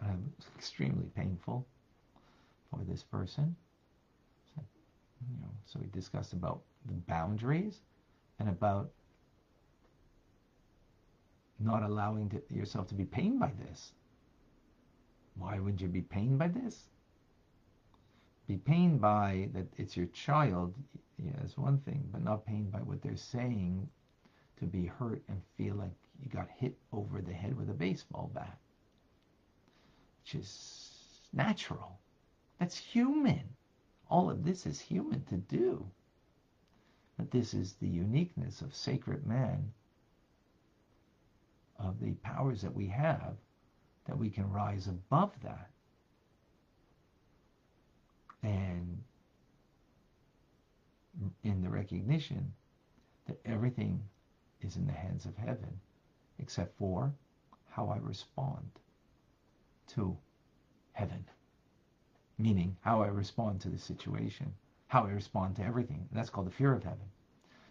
um, 0.02 0.32
extremely 0.58 1.06
painful 1.16 1.66
for 2.70 2.80
this 2.88 3.04
person. 3.04 3.56
So, 4.56 4.64
you 5.30 5.42
know, 5.42 5.52
so 5.66 5.80
we 5.80 5.88
discussed 5.88 6.34
about 6.34 6.62
the 6.86 6.94
boundaries 6.94 7.82
and 8.40 8.50
about 8.50 8.92
not 11.60 11.84
allowing 11.84 12.30
to, 12.30 12.42
yourself 12.50 12.88
to 12.90 12.96
be 12.96 13.06
pained 13.06 13.40
by 13.40 13.52
this. 13.68 13.94
Why 15.38 15.60
would 15.60 15.80
you 15.80 15.88
be 15.88 16.02
pained 16.02 16.40
by 16.40 16.50
this? 16.50 16.90
be 18.48 18.58
pained 18.58 19.02
by 19.02 19.50
that 19.54 19.66
it's 19.78 19.98
your 19.98 20.06
child, 20.08 20.76
yeah, 21.18 21.32
is 21.44 21.58
one 21.58 21.80
thing, 21.80 22.08
but 22.12 22.24
not 22.24 22.46
pained 22.46 22.72
by 22.72 22.80
what 22.80 23.02
they're 23.02 23.16
saying 23.16 23.88
to 24.60 24.66
be 24.66 24.86
hurt 24.86 25.22
and 25.28 25.42
feel 25.58 25.76
like 25.76 25.94
you 26.22 26.30
got 26.30 26.48
hit 26.56 26.78
over 26.94 27.22
the 27.22 27.34
head 27.34 27.58
with 27.58 27.70
a 27.70 27.74
baseball 27.74 28.30
bat, 28.34 28.58
which 30.26 30.34
is 30.34 30.90
natural. 31.34 32.00
That's 32.60 32.76
human. 32.76 33.44
All 34.10 34.32
of 34.32 34.44
this 34.44 34.66
is 34.66 34.80
human 34.80 35.24
to 35.26 35.36
do. 35.36 35.86
But 37.16 37.30
this 37.30 37.54
is 37.54 37.74
the 37.74 37.88
uniqueness 37.88 38.62
of 38.62 38.74
sacred 38.74 39.28
man, 39.28 39.72
of 41.78 42.00
the 42.00 42.14
powers 42.24 42.62
that 42.64 42.74
we 42.74 42.88
have, 42.88 43.36
that 44.08 44.18
we 44.18 44.32
can 44.32 44.52
rise 44.52 44.88
above 44.88 45.32
that. 45.44 45.70
And 48.42 49.04
in 51.44 51.62
the 51.62 51.70
recognition 51.70 52.52
that 53.28 53.40
everything 53.46 54.02
is 54.62 54.76
in 54.76 54.88
the 54.88 54.94
hands 54.94 55.26
of 55.26 55.38
heaven, 55.38 55.80
except 56.40 56.78
for 56.80 57.14
how 57.70 57.90
I 57.90 57.98
respond 57.98 58.72
to 59.88 60.18
heaven. 60.94 61.26
Meaning 62.38 62.76
how 62.82 63.02
I 63.02 63.08
respond 63.08 63.62
to 63.62 63.70
the 63.70 63.78
situation, 63.78 64.54
how 64.88 65.06
I 65.06 65.12
respond 65.12 65.56
to 65.56 65.64
everything. 65.64 66.08
That's 66.12 66.30
called 66.30 66.48
the 66.48 66.52
fear 66.52 66.74
of 66.74 66.84
heaven. 66.84 67.10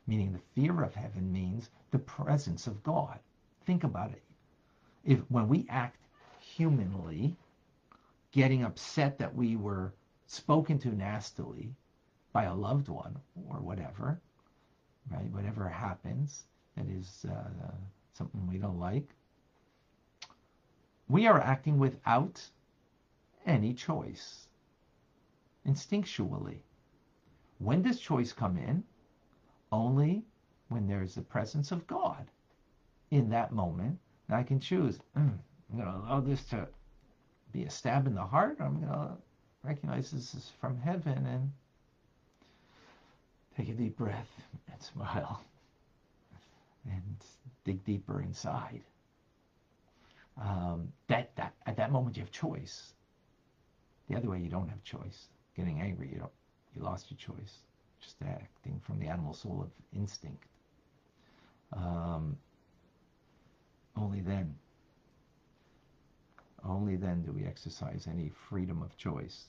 Meaning 0.06 0.32
the 0.32 0.60
fear 0.60 0.82
of 0.82 0.94
heaven 0.94 1.32
means 1.32 1.70
the 1.90 1.98
presence 1.98 2.66
of 2.66 2.82
God. 2.82 3.18
Think 3.64 3.84
about 3.84 4.12
it. 4.12 4.22
If 5.04 5.20
when 5.30 5.48
we 5.48 5.66
act 5.68 6.06
humanly, 6.40 7.36
getting 8.32 8.64
upset 8.64 9.18
that 9.18 9.34
we 9.34 9.56
were 9.56 9.94
spoken 10.26 10.78
to 10.80 10.88
nastily 10.88 11.74
by 12.32 12.44
a 12.44 12.54
loved 12.54 12.88
one 12.88 13.16
or 13.48 13.60
whatever, 13.60 14.20
right? 15.10 15.30
Whatever 15.30 15.68
happens 15.68 16.44
that 16.76 16.86
is 16.88 17.24
uh, 17.30 17.70
something 18.12 18.46
we 18.46 18.58
don't 18.58 18.80
like, 18.80 19.08
we 21.08 21.26
are 21.26 21.40
acting 21.40 21.78
without 21.78 22.42
any 23.46 23.74
choice, 23.74 24.46
instinctually. 25.66 26.58
When 27.58 27.82
does 27.82 28.00
choice 28.00 28.32
come 28.32 28.56
in? 28.56 28.84
Only 29.70 30.24
when 30.68 30.86
there's 30.86 31.14
the 31.14 31.22
presence 31.22 31.72
of 31.72 31.86
God 31.86 32.30
in 33.10 33.28
that 33.30 33.52
moment. 33.52 33.98
And 34.28 34.36
I 34.36 34.42
can 34.42 34.60
choose, 34.60 34.98
mm, 35.16 35.38
I'm 35.70 35.78
going 35.78 35.90
to 35.90 35.98
allow 35.98 36.20
this 36.20 36.44
to 36.46 36.66
be 37.52 37.64
a 37.64 37.70
stab 37.70 38.06
in 38.06 38.14
the 38.14 38.24
heart. 38.24 38.56
I'm 38.60 38.80
going 38.80 38.92
to 38.92 39.12
recognize 39.62 40.10
this 40.10 40.34
is 40.34 40.52
from 40.60 40.78
heaven 40.78 41.26
and 41.26 41.52
take 43.56 43.68
a 43.68 43.72
deep 43.72 43.96
breath 43.96 44.30
and 44.72 44.82
smile 44.94 45.42
and 46.90 47.16
dig 47.64 47.84
deeper 47.84 48.20
inside. 48.20 48.82
Um, 50.40 50.92
that, 51.08 51.34
that 51.36 51.54
at 51.66 51.76
that 51.76 51.92
moment 51.92 52.16
you 52.16 52.22
have 52.22 52.32
choice. 52.32 52.92
The 54.08 54.16
other 54.16 54.28
way 54.28 54.40
you 54.40 54.48
don't 54.48 54.68
have 54.68 54.82
choice. 54.82 55.28
Getting 55.56 55.80
angry, 55.80 56.10
you 56.12 56.18
don't 56.18 56.32
you 56.74 56.82
lost 56.82 57.10
your 57.10 57.18
choice. 57.18 57.54
Just 58.00 58.16
acting 58.22 58.80
from 58.84 58.98
the 58.98 59.06
animal 59.06 59.32
soul 59.32 59.62
of 59.62 59.70
instinct. 59.98 60.44
Um, 61.72 62.36
only 63.96 64.20
then, 64.20 64.54
only 66.64 66.96
then 66.96 67.22
do 67.22 67.32
we 67.32 67.44
exercise 67.44 68.06
any 68.10 68.30
freedom 68.48 68.82
of 68.82 68.96
choice. 68.96 69.44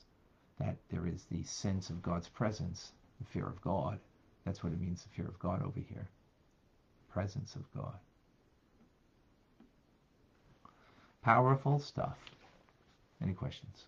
That 0.58 0.76
there 0.90 1.06
is 1.06 1.24
the 1.30 1.42
sense 1.42 1.90
of 1.90 2.02
God's 2.02 2.28
presence, 2.28 2.92
the 3.18 3.26
fear 3.26 3.46
of 3.46 3.60
God. 3.60 3.98
That's 4.44 4.62
what 4.62 4.72
it 4.72 4.80
means, 4.80 5.02
the 5.02 5.08
fear 5.10 5.26
of 5.26 5.38
God 5.38 5.62
over 5.62 5.80
here. 5.80 6.08
Presence 7.10 7.56
of 7.56 7.62
God. 7.74 7.98
Powerful 11.26 11.80
stuff. 11.80 12.16
Any 13.20 13.32
questions? 13.32 13.86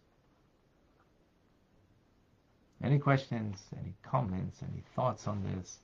Any 2.82 2.98
questions, 2.98 3.62
any 3.80 3.94
comments, 4.02 4.58
any 4.60 4.82
thoughts 4.96 5.28
on 5.28 5.44
this? 5.44 5.78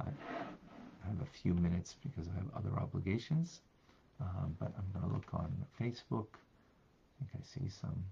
I 0.00 0.06
have 0.06 1.20
a 1.22 1.26
few 1.44 1.54
minutes 1.54 1.94
because 2.02 2.28
I 2.28 2.34
have 2.38 2.48
other 2.56 2.76
obligations, 2.76 3.60
um, 4.20 4.56
but 4.58 4.72
I'm 4.76 5.00
going 5.00 5.08
to 5.08 5.14
look 5.14 5.32
on 5.32 5.52
Facebook. 5.80 6.26
I 7.22 7.24
think 7.30 7.30
I 7.36 7.42
see 7.44 7.70
some. 7.80 8.04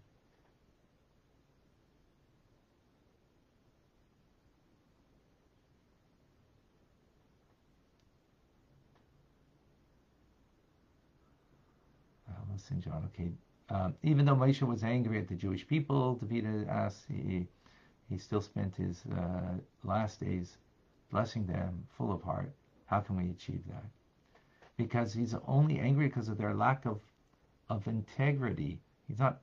Listen, 12.59 12.81
John. 12.81 13.09
Okay. 13.14 13.31
Um, 13.71 13.94
even 14.03 14.27
though 14.27 14.35
Moshe 14.35 14.62
was 14.62 14.83
angry 14.83 15.21
at 15.21 15.29
the 15.29 15.37
Jewish 15.37 15.64
people, 15.64 16.16
David 16.29 16.66
asked, 16.66 17.07
he 17.09 17.47
he 18.11 18.18
still 18.18 18.40
spent 18.40 18.75
his 18.75 19.05
uh, 19.16 19.55
last 19.85 20.18
days 20.18 20.57
blessing 21.12 21.47
them 21.47 21.87
full 21.97 22.11
of 22.11 22.21
heart. 22.21 22.51
How 22.87 22.99
can 22.99 23.16
we 23.16 23.31
achieve 23.31 23.62
that? 23.68 23.85
Because 24.77 25.12
he's 25.12 25.37
only 25.47 25.79
angry 25.79 26.09
because 26.09 26.29
of 26.29 26.37
their 26.37 26.53
lack 26.53 26.85
of 26.85 26.99
of 27.71 27.87
integrity. 27.87 28.81
He's 29.07 29.21
not 29.21 29.40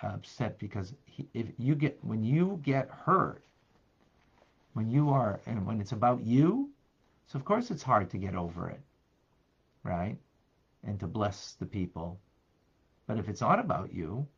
upset 0.00 0.58
because 0.58 0.94
he, 1.04 1.28
if 1.34 1.46
you 1.58 1.76
get 1.76 2.02
when 2.02 2.24
you 2.24 2.60
get 2.64 2.90
hurt, 2.90 3.44
when 4.72 4.90
you 4.90 5.10
are 5.10 5.38
and 5.46 5.64
when 5.64 5.80
it's 5.80 5.92
about 5.92 6.26
you, 6.26 6.70
so 7.28 7.38
of 7.38 7.44
course 7.44 7.70
it's 7.70 7.84
hard 7.84 8.10
to 8.10 8.18
get 8.18 8.34
over 8.34 8.68
it, 8.68 8.80
right? 9.84 10.16
And 10.82 10.98
to 10.98 11.06
bless 11.06 11.52
the 11.52 11.66
people. 11.66 12.18
But 13.08 13.18
if 13.18 13.28
it's 13.28 13.40
not 13.40 13.58
about 13.58 13.92
you, 13.92 14.28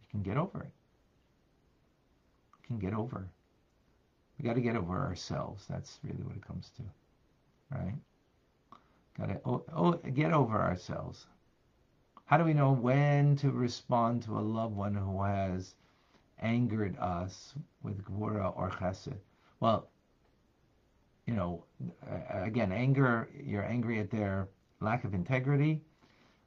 you 0.00 0.08
can 0.10 0.22
get 0.22 0.38
over 0.38 0.62
it 0.62 0.72
can 2.72 2.90
get 2.90 2.96
over. 2.96 3.28
We 4.38 4.44
got 4.44 4.54
to 4.54 4.60
get 4.60 4.76
over 4.76 4.98
ourselves. 4.98 5.66
That's 5.68 5.98
really 6.02 6.22
what 6.22 6.36
it 6.36 6.46
comes 6.46 6.70
to, 6.76 6.82
right? 7.70 7.94
Got 9.18 9.28
to 9.28 9.40
oh, 9.44 9.64
oh, 9.74 9.92
get 9.92 10.32
over 10.32 10.60
ourselves. 10.60 11.26
How 12.24 12.38
do 12.38 12.44
we 12.44 12.54
know 12.54 12.72
when 12.72 13.36
to 13.36 13.50
respond 13.50 14.22
to 14.22 14.38
a 14.38 14.40
loved 14.40 14.74
one 14.74 14.94
who 14.94 15.22
has 15.22 15.74
angered 16.40 16.96
us 16.98 17.54
with 17.82 18.02
gvura 18.04 18.56
or 18.56 18.70
chesed? 18.70 19.18
Well, 19.60 19.88
you 21.26 21.34
know, 21.34 21.64
again, 22.30 22.72
anger. 22.72 23.28
You're 23.38 23.64
angry 23.64 24.00
at 24.00 24.10
their 24.10 24.48
lack 24.80 25.04
of 25.04 25.14
integrity. 25.14 25.82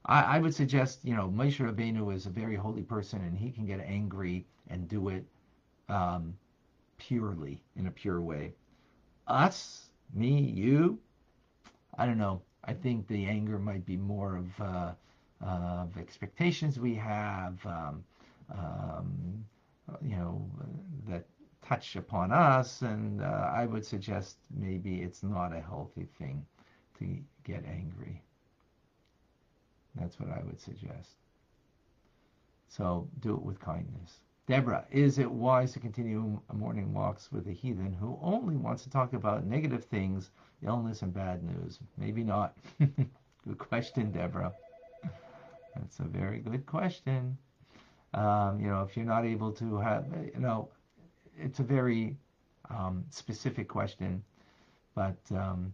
I, 0.06 0.38
I 0.38 0.40
would 0.40 0.54
suggest, 0.54 1.00
you 1.04 1.16
know, 1.16 1.30
Moshe 1.30 1.60
Rabbeinu 1.60 2.14
is 2.14 2.26
a 2.26 2.30
very 2.30 2.56
holy 2.56 2.84
person, 2.84 3.22
and 3.22 3.38
he 3.38 3.52
can 3.52 3.66
get 3.66 3.80
angry 3.80 4.46
and 4.70 4.88
do 4.88 5.10
it 5.10 5.26
um, 5.90 6.38
purely 6.98 7.64
in 7.76 7.88
a 7.88 7.92
pure 7.92 8.22
way. 8.22 8.54
Us, 9.28 9.90
me, 10.14 10.40
you, 10.40 11.00
I 11.98 12.06
don't 12.06 12.18
know. 12.18 12.42
I 12.64 12.74
think 12.74 13.08
the 13.08 13.26
anger 13.26 13.60
might 13.60 13.86
be 13.86 13.98
more 13.98 14.38
of 14.38 14.62
uh, 14.62 14.92
of 15.42 15.98
expectations 15.98 16.80
we 16.80 16.96
have, 16.96 17.64
um, 17.66 18.04
um, 18.52 19.46
you 20.02 20.16
know, 20.16 20.50
that 21.08 21.26
touch 21.62 21.96
upon 21.96 22.32
us, 22.32 22.82
and 22.82 23.22
uh, 23.22 23.52
I 23.54 23.66
would 23.66 23.86
suggest 23.86 24.38
maybe 24.50 25.02
it's 25.02 25.24
not 25.24 25.54
a 25.54 25.62
healthy 25.62 26.08
thing 26.18 26.46
to 27.00 27.06
get 27.44 27.64
angry. 27.66 28.25
That's 29.96 30.20
what 30.20 30.30
I 30.30 30.42
would 30.44 30.60
suggest. 30.60 31.16
So 32.68 33.08
do 33.20 33.34
it 33.36 33.42
with 33.42 33.60
kindness. 33.60 34.20
Deborah, 34.48 34.86
is 34.92 35.18
it 35.18 35.32
wise 35.32 35.74
to 35.74 35.80
continue 35.80 36.40
morning 36.54 36.94
walks 36.94 37.32
with 37.32 37.48
a 37.48 37.52
heathen 37.52 37.94
who 37.94 38.20
only 38.22 38.56
wants 38.56 38.84
to 38.84 38.90
talk 38.90 39.14
about 39.14 39.46
negative 39.46 39.86
things, 39.86 40.30
illness, 40.62 41.02
and 41.02 41.14
bad 41.14 41.44
news? 41.44 41.80
Maybe 41.98 42.24
not. 42.24 42.56
good 42.80 43.58
question, 43.58 44.12
Deborah. 44.12 44.54
That's 45.76 46.00
a 46.00 46.04
very 46.04 46.40
good 46.40 46.66
question. 46.66 47.38
Um, 48.14 48.60
you 48.60 48.68
know, 48.68 48.82
if 48.84 48.96
you're 48.96 49.06
not 49.06 49.26
able 49.26 49.52
to 49.54 49.78
have, 49.80 50.06
you 50.34 50.40
know, 50.40 50.70
it's 51.38 51.60
a 51.60 51.64
very 51.64 52.16
um, 52.70 53.04
specific 53.10 53.68
question, 53.68 54.24
but 54.94 55.18
um, 55.32 55.74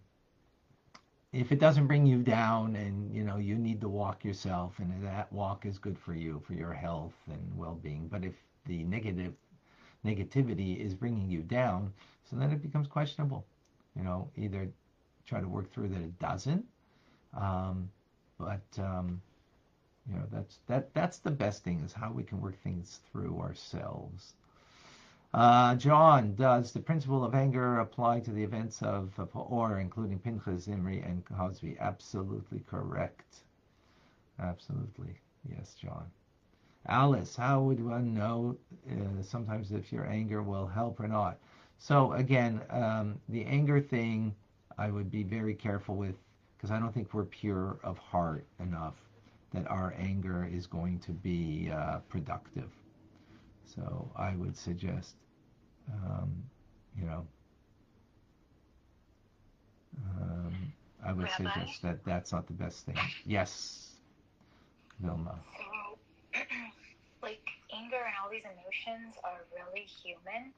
if 1.33 1.51
it 1.51 1.59
doesn't 1.59 1.87
bring 1.87 2.05
you 2.05 2.21
down 2.23 2.75
and 2.75 3.13
you 3.13 3.23
know 3.23 3.37
you 3.37 3.55
need 3.57 3.81
to 3.81 3.89
walk 3.89 4.23
yourself 4.23 4.79
and 4.79 4.91
that 5.03 5.31
walk 5.31 5.65
is 5.65 5.77
good 5.77 5.97
for 5.97 6.13
you 6.13 6.41
for 6.45 6.53
your 6.53 6.73
health 6.73 7.13
and 7.27 7.57
well-being 7.57 8.07
but 8.07 8.23
if 8.25 8.33
the 8.65 8.83
negative 8.83 9.33
negativity 10.05 10.77
is 10.77 10.93
bringing 10.93 11.29
you 11.29 11.41
down, 11.41 11.93
so 12.23 12.35
then 12.35 12.51
it 12.51 12.61
becomes 12.61 12.87
questionable. 12.87 13.45
You 13.95 14.03
know, 14.03 14.29
either 14.35 14.69
try 15.25 15.41
to 15.41 15.47
work 15.47 15.71
through 15.71 15.89
that 15.89 16.01
it 16.01 16.19
doesn't, 16.19 16.65
um, 17.33 17.89
but 18.37 18.65
um, 18.79 19.21
you 20.09 20.15
know 20.15 20.25
that's 20.31 20.59
that 20.67 20.93
that's 20.93 21.19
the 21.19 21.31
best 21.31 21.63
thing 21.63 21.81
is 21.81 21.93
how 21.93 22.11
we 22.11 22.23
can 22.23 22.41
work 22.41 22.57
things 22.63 22.99
through 23.11 23.39
ourselves. 23.39 24.33
Uh, 25.33 25.75
John, 25.75 26.35
does 26.35 26.73
the 26.73 26.79
principle 26.81 27.23
of 27.23 27.33
anger 27.33 27.79
apply 27.79 28.19
to 28.21 28.31
the 28.31 28.43
events 28.43 28.81
of, 28.83 29.13
or 29.33 29.79
including 29.79 30.19
Pinchas, 30.19 30.63
Zimri, 30.63 31.01
and 31.01 31.23
Cozbi? 31.25 31.79
Absolutely 31.79 32.59
correct. 32.69 33.37
Absolutely. 34.39 35.15
Yes, 35.49 35.75
John. 35.75 36.11
Alice, 36.87 37.35
how 37.35 37.61
would 37.61 37.83
one 37.83 38.13
know 38.13 38.57
uh, 38.89 39.21
sometimes 39.21 39.71
if 39.71 39.93
your 39.93 40.05
anger 40.05 40.43
will 40.43 40.67
help 40.67 40.99
or 40.99 41.07
not? 41.07 41.37
So 41.77 42.11
again, 42.13 42.61
um, 42.69 43.19
the 43.29 43.45
anger 43.45 43.79
thing, 43.79 44.35
I 44.77 44.89
would 44.91 45.09
be 45.09 45.23
very 45.23 45.53
careful 45.53 45.95
with 45.95 46.15
because 46.57 46.71
I 46.71 46.79
don't 46.79 46.93
think 46.93 47.13
we're 47.13 47.25
pure 47.25 47.77
of 47.83 47.97
heart 47.97 48.45
enough 48.59 48.95
that 49.53 49.69
our 49.69 49.93
anger 49.97 50.47
is 50.51 50.67
going 50.67 50.99
to 50.99 51.11
be 51.11 51.71
uh, 51.71 51.99
productive. 52.09 52.69
So 53.73 54.12
I 54.17 54.36
would 54.36 54.57
suggest, 54.57 55.15
um, 55.91 56.43
you 56.97 57.05
know, 57.05 57.25
um, 60.19 60.73
I 61.05 61.13
would 61.13 61.29
Rabbi? 61.29 61.38
suggest 61.38 61.81
that 61.84 62.03
that's 62.03 62.31
not 62.31 62.47
the 62.47 62.53
best 62.53 62.86
thing. 62.86 62.97
Yes, 63.25 63.95
Vilma. 64.99 65.39
So, 65.57 65.97
like, 67.23 67.43
anger 67.73 68.01
and 68.03 68.15
all 68.23 68.29
these 68.29 68.45
emotions 68.45 69.15
are 69.23 69.45
really 69.55 69.88
human. 70.03 70.53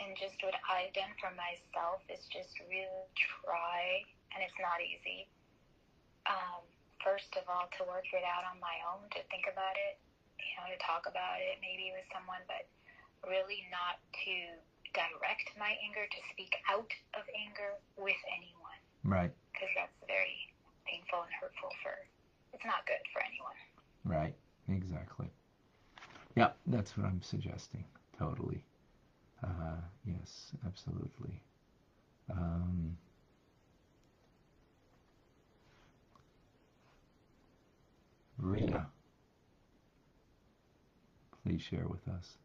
And 0.00 0.16
just 0.16 0.40
what 0.40 0.56
I've 0.64 0.92
done 0.96 1.12
for 1.20 1.28
myself 1.36 2.00
is 2.08 2.24
just 2.32 2.56
really 2.68 3.08
try, 3.16 4.00
and 4.32 4.40
it's 4.40 4.56
not 4.56 4.80
easy. 4.80 5.28
Um, 6.24 6.64
first 7.04 7.36
of 7.36 7.44
all, 7.48 7.68
to 7.76 7.84
work 7.84 8.08
it 8.12 8.24
out 8.24 8.44
on 8.48 8.60
my 8.60 8.80
own, 8.88 9.08
to 9.12 9.20
think 9.28 9.44
about 9.52 9.76
it, 9.76 10.00
you 10.42 10.54
know, 10.58 10.68
to 10.72 10.78
talk 10.80 11.04
about 11.06 11.38
it 11.40 11.60
maybe 11.60 11.92
with 11.94 12.06
someone, 12.12 12.40
but 12.48 12.64
really 13.28 13.64
not 13.70 14.00
to 14.24 14.34
direct 14.96 15.52
my 15.60 15.76
anger, 15.84 16.04
to 16.08 16.20
speak 16.32 16.56
out 16.66 16.90
of 17.14 17.22
anger 17.36 17.78
with 17.96 18.18
anyone, 18.32 18.80
Right, 19.04 19.30
because 19.52 19.70
that's 19.76 19.94
very 20.08 20.50
painful 20.88 21.22
and 21.22 21.32
hurtful 21.38 21.70
for, 21.84 21.94
it's 22.52 22.64
not 22.66 22.82
good 22.86 23.02
for 23.12 23.22
anyone. 23.22 23.58
right, 24.04 24.34
exactly. 24.68 25.30
Yeah, 26.36 26.50
that's 26.66 26.96
what 26.96 27.06
I'm 27.06 27.22
suggesting. 27.22 27.84
Totally. 28.18 28.62
Uh, 29.42 29.80
yes, 30.04 30.52
absolutely. 30.66 31.40
Um, 32.30 32.96
Rita, 38.38 38.86
please 41.44 41.62
share 41.62 41.86
with 41.88 42.06
us. 42.08 42.36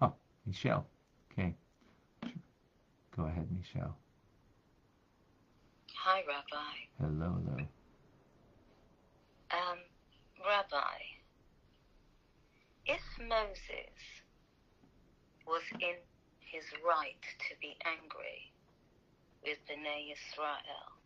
Oh, 0.00 0.14
Michelle. 0.46 0.86
Okay. 1.32 1.54
Go 3.16 3.24
ahead, 3.24 3.48
Michelle. 3.56 3.96
Hi, 5.94 6.22
Rabbi. 6.26 6.74
Hello, 7.00 7.38
hello. 7.44 7.56
Um, 9.52 9.78
Rabbi, 10.44 10.98
if 12.86 13.00
Moses 13.20 13.94
was 15.46 15.62
in 15.80 15.96
his 16.52 16.68
right 16.84 17.24
to 17.48 17.56
be 17.64 17.76
angry 17.88 18.52
with 19.42 19.56
Bnei 19.64 20.12
Israel, 20.12 21.00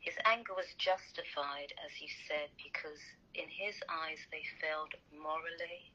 his 0.00 0.14
anger 0.24 0.54
was 0.56 0.66
justified, 0.78 1.76
as 1.84 1.92
you 2.00 2.08
said, 2.26 2.48
because 2.56 2.98
in 3.34 3.44
his 3.52 3.76
eyes 3.90 4.18
they 4.32 4.42
failed 4.60 4.94
morally. 5.12 5.92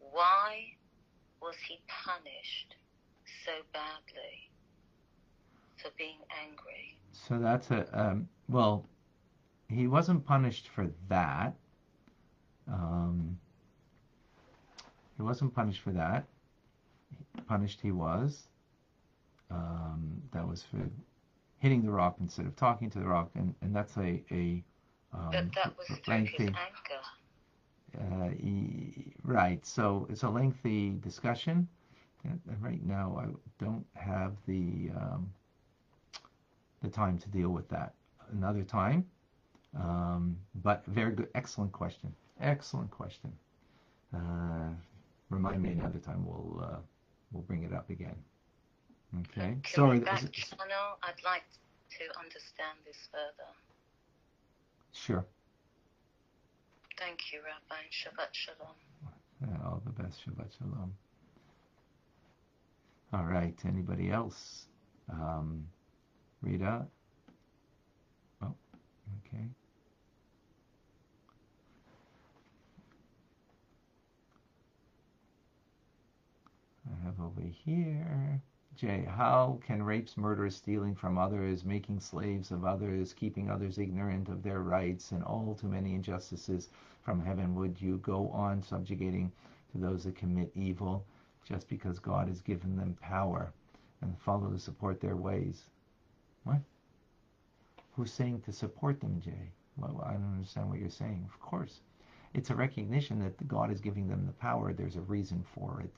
Why 0.00 0.74
was 1.40 1.54
he 1.68 1.78
punished 1.86 2.74
so 3.44 3.52
badly 3.72 4.50
for 5.76 5.90
being 5.96 6.18
angry? 6.42 6.98
So 7.12 7.38
that's 7.38 7.70
a 7.70 7.86
um, 7.92 8.28
well. 8.48 8.84
He 9.68 9.86
wasn't 9.86 10.24
punished 10.24 10.68
for 10.74 10.88
that. 11.10 11.52
Um, 12.66 13.38
he 15.18 15.22
wasn't 15.22 15.54
punished 15.54 15.82
for 15.82 15.90
that. 15.90 16.24
Punished 17.48 17.80
he 17.80 17.92
was. 17.92 18.48
Um, 19.50 20.22
that 20.32 20.46
was 20.46 20.62
for 20.62 20.90
hitting 21.58 21.84
the 21.84 21.90
rock 21.90 22.16
instead 22.20 22.46
of 22.46 22.56
talking 22.56 22.90
to 22.90 22.98
the 23.00 23.06
rock, 23.06 23.30
and, 23.34 23.54
and 23.62 23.74
that's 23.74 23.96
a 23.98 24.22
a 24.30 24.64
um, 25.14 25.30
But 25.32 25.54
that 25.54 25.78
was 25.78 26.08
lengthy. 26.08 26.54
Uh, 27.98 28.30
e- 28.32 29.14
right. 29.22 29.64
So 29.66 30.06
it's 30.10 30.22
a 30.22 30.28
lengthy 30.30 30.90
discussion. 31.00 31.68
And 32.24 32.40
right 32.60 32.84
now, 32.84 33.16
I 33.20 33.26
don't 33.64 33.86
have 33.94 34.34
the 34.46 34.90
um, 34.96 35.32
the 36.82 36.88
time 36.88 37.18
to 37.18 37.28
deal 37.30 37.50
with 37.50 37.68
that. 37.68 37.94
Another 38.32 38.62
time. 38.64 39.06
Um, 39.76 40.36
but 40.62 40.84
very 40.86 41.14
good, 41.14 41.28
excellent 41.34 41.72
question. 41.72 42.14
Excellent 42.40 42.90
question. 42.90 43.32
Uh, 44.14 44.70
remind 45.30 45.62
me 45.62 45.70
another 45.70 45.98
time. 45.98 46.24
We'll 46.26 46.60
uh, 46.62 46.76
we'll 47.32 47.42
bring 47.42 47.64
it 47.64 47.72
up 47.72 47.90
again. 47.90 48.16
Okay. 49.20 49.56
Sorry. 49.66 50.00
back 50.00 50.22
is- 50.22 50.30
channel? 50.30 50.98
I'd 51.02 51.22
like 51.24 51.44
to 51.98 52.18
understand 52.18 52.78
this 52.84 53.08
further. 53.10 53.50
Sure. 54.92 55.24
Thank 56.98 57.32
you, 57.32 57.40
Rabbi. 57.40 57.82
Shabbat 57.90 58.32
Shalom. 58.32 59.62
All 59.64 59.80
the 59.84 59.92
best. 60.02 60.18
Shabbat 60.26 60.50
shalom. 60.58 60.92
All 63.12 63.24
right. 63.24 63.54
Anybody 63.64 64.10
else? 64.10 64.66
Um, 65.08 65.68
Rita. 66.42 66.86
Oh, 68.42 68.54
okay. 69.26 69.44
Have 77.08 77.24
over 77.24 77.40
here. 77.40 78.42
Jay, 78.76 79.02
how 79.08 79.58
can 79.64 79.82
rapes, 79.82 80.18
murders, 80.18 80.54
stealing 80.54 80.94
from 80.94 81.16
others, 81.16 81.64
making 81.64 81.98
slaves 81.98 82.50
of 82.50 82.66
others, 82.66 83.14
keeping 83.14 83.50
others 83.50 83.78
ignorant 83.78 84.28
of 84.28 84.42
their 84.42 84.60
rights, 84.60 85.12
and 85.12 85.24
all 85.24 85.54
too 85.54 85.68
many 85.68 85.94
injustices 85.94 86.68
from 87.02 87.24
heaven 87.24 87.54
would 87.54 87.80
you 87.80 87.96
go 87.98 88.28
on 88.28 88.62
subjugating 88.62 89.32
to 89.72 89.78
those 89.78 90.04
that 90.04 90.16
commit 90.16 90.52
evil 90.54 91.02
just 91.46 91.66
because 91.66 91.98
God 91.98 92.28
has 92.28 92.42
given 92.42 92.76
them 92.76 92.98
power 93.00 93.52
and 94.02 94.18
follow 94.18 94.50
to 94.50 94.58
support 94.58 95.00
their 95.00 95.16
ways? 95.16 95.62
What? 96.44 96.60
Who's 97.92 98.12
saying 98.12 98.42
to 98.42 98.52
support 98.52 99.00
them, 99.00 99.18
Jay? 99.24 99.50
Well, 99.78 100.04
I 100.06 100.12
don't 100.12 100.34
understand 100.34 100.68
what 100.68 100.78
you're 100.78 100.90
saying. 100.90 101.26
Of 101.26 101.40
course. 101.40 101.80
It's 102.34 102.50
a 102.50 102.54
recognition 102.54 103.18
that 103.20 103.48
God 103.48 103.72
is 103.72 103.80
giving 103.80 104.08
them 104.08 104.26
the 104.26 104.32
power. 104.32 104.74
There's 104.74 104.96
a 104.96 105.00
reason 105.00 105.42
for 105.54 105.80
it 105.80 105.90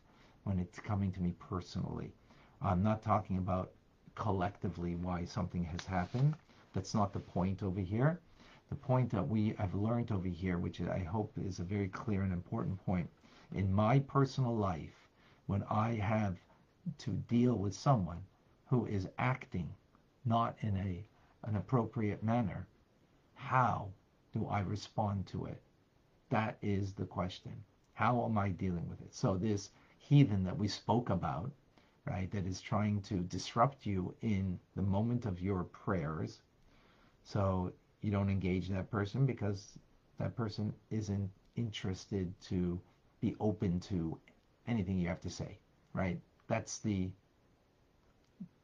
when 0.44 0.58
it's 0.58 0.78
coming 0.78 1.12
to 1.12 1.22
me 1.22 1.34
personally. 1.38 2.12
I'm 2.62 2.82
not 2.82 3.02
talking 3.02 3.38
about 3.38 3.72
collectively 4.14 4.94
why 4.96 5.24
something 5.24 5.64
has 5.64 5.86
happened. 5.86 6.34
That's 6.72 6.94
not 6.94 7.12
the 7.12 7.20
point 7.20 7.62
over 7.62 7.80
here. 7.80 8.20
The 8.68 8.76
point 8.76 9.10
that 9.10 9.26
we 9.26 9.54
have 9.58 9.74
learned 9.74 10.12
over 10.12 10.28
here, 10.28 10.58
which 10.58 10.80
I 10.80 10.98
hope 10.98 11.32
is 11.38 11.58
a 11.58 11.64
very 11.64 11.88
clear 11.88 12.22
and 12.22 12.32
important 12.32 12.84
point, 12.84 13.10
in 13.52 13.72
my 13.72 13.98
personal 13.98 14.54
life, 14.54 15.08
when 15.46 15.64
I 15.64 15.94
have 15.94 16.36
to 16.98 17.10
deal 17.10 17.56
with 17.56 17.74
someone 17.74 18.22
who 18.66 18.86
is 18.86 19.08
acting 19.18 19.74
not 20.24 20.56
in 20.60 20.76
a 20.76 21.04
an 21.44 21.56
appropriate 21.56 22.22
manner, 22.22 22.66
how 23.34 23.88
do 24.32 24.46
I 24.46 24.60
respond 24.60 25.26
to 25.28 25.46
it? 25.46 25.60
That 26.28 26.58
is 26.62 26.92
the 26.92 27.06
question. 27.06 27.64
How 27.94 28.24
am 28.24 28.38
I 28.38 28.50
dealing 28.50 28.88
with 28.88 29.00
it? 29.00 29.14
So 29.14 29.36
this 29.36 29.70
heathen 30.10 30.44
that 30.44 30.58
we 30.58 30.68
spoke 30.68 31.10
about, 31.10 31.50
right, 32.06 32.30
that 32.32 32.46
is 32.46 32.60
trying 32.60 33.00
to 33.02 33.20
disrupt 33.20 33.86
you 33.86 34.14
in 34.22 34.60
the 34.76 34.82
moment 34.82 35.26
of 35.26 35.40
your 35.40 35.64
prayers. 35.64 36.42
So 37.24 37.72
you 38.02 38.10
don't 38.10 38.30
engage 38.30 38.68
that 38.68 38.90
person 38.90 39.26
because 39.26 39.78
that 40.18 40.36
person 40.36 40.74
isn't 40.90 41.30
interested 41.56 42.34
to 42.42 42.80
be 43.22 43.36
open 43.40 43.80
to 43.80 44.18
anything 44.68 44.98
you 44.98 45.08
have 45.08 45.22
to 45.22 45.30
say, 45.30 45.58
right? 45.94 46.20
That's 46.48 46.78
the 46.78 47.10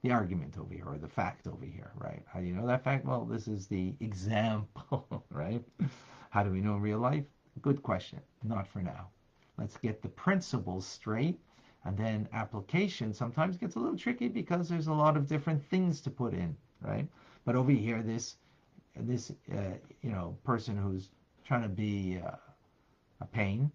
the 0.02 0.10
argument 0.10 0.56
over 0.58 0.72
here 0.72 0.86
or 0.86 0.98
the 0.98 1.08
fact 1.08 1.46
over 1.46 1.64
here, 1.64 1.92
right? 1.96 2.22
How 2.28 2.40
do 2.40 2.46
you 2.46 2.54
know 2.54 2.66
that 2.66 2.84
fact? 2.84 3.04
Well, 3.04 3.24
this 3.26 3.48
is 3.48 3.66
the 3.66 3.94
example, 4.00 5.24
right? 5.30 5.62
How 6.30 6.42
do 6.42 6.50
we 6.50 6.60
know 6.60 6.76
in 6.76 6.82
real 6.82 6.98
life? 6.98 7.24
Good 7.62 7.82
question. 7.82 8.20
Not 8.44 8.68
for 8.68 8.82
now. 8.82 9.08
Let's 9.58 9.76
get 9.78 10.02
the 10.02 10.08
principles 10.08 10.86
straight 10.86 11.38
And 11.84 11.96
then 11.96 12.28
application 12.32 13.14
sometimes 13.14 13.56
gets 13.56 13.76
a 13.76 13.80
little 13.80 13.98
tricky 13.98 14.28
because 14.28 14.68
there's 14.68 14.88
a 14.88 14.94
lot 14.94 15.16
of 15.16 15.28
different 15.28 15.64
things 15.70 16.00
to 16.02 16.10
put 16.10 16.34
in, 16.34 16.56
right? 16.82 17.08
But 17.44 17.56
over 17.56 17.72
here, 17.72 18.02
this 18.02 18.36
this 18.96 19.32
uh, 19.52 19.78
you 20.02 20.10
know 20.10 20.36
person 20.44 20.76
who's 20.76 21.10
trying 21.44 21.62
to 21.62 21.68
be 21.68 22.20
uh, 22.26 22.36
a 23.20 23.26
pain, 23.26 23.70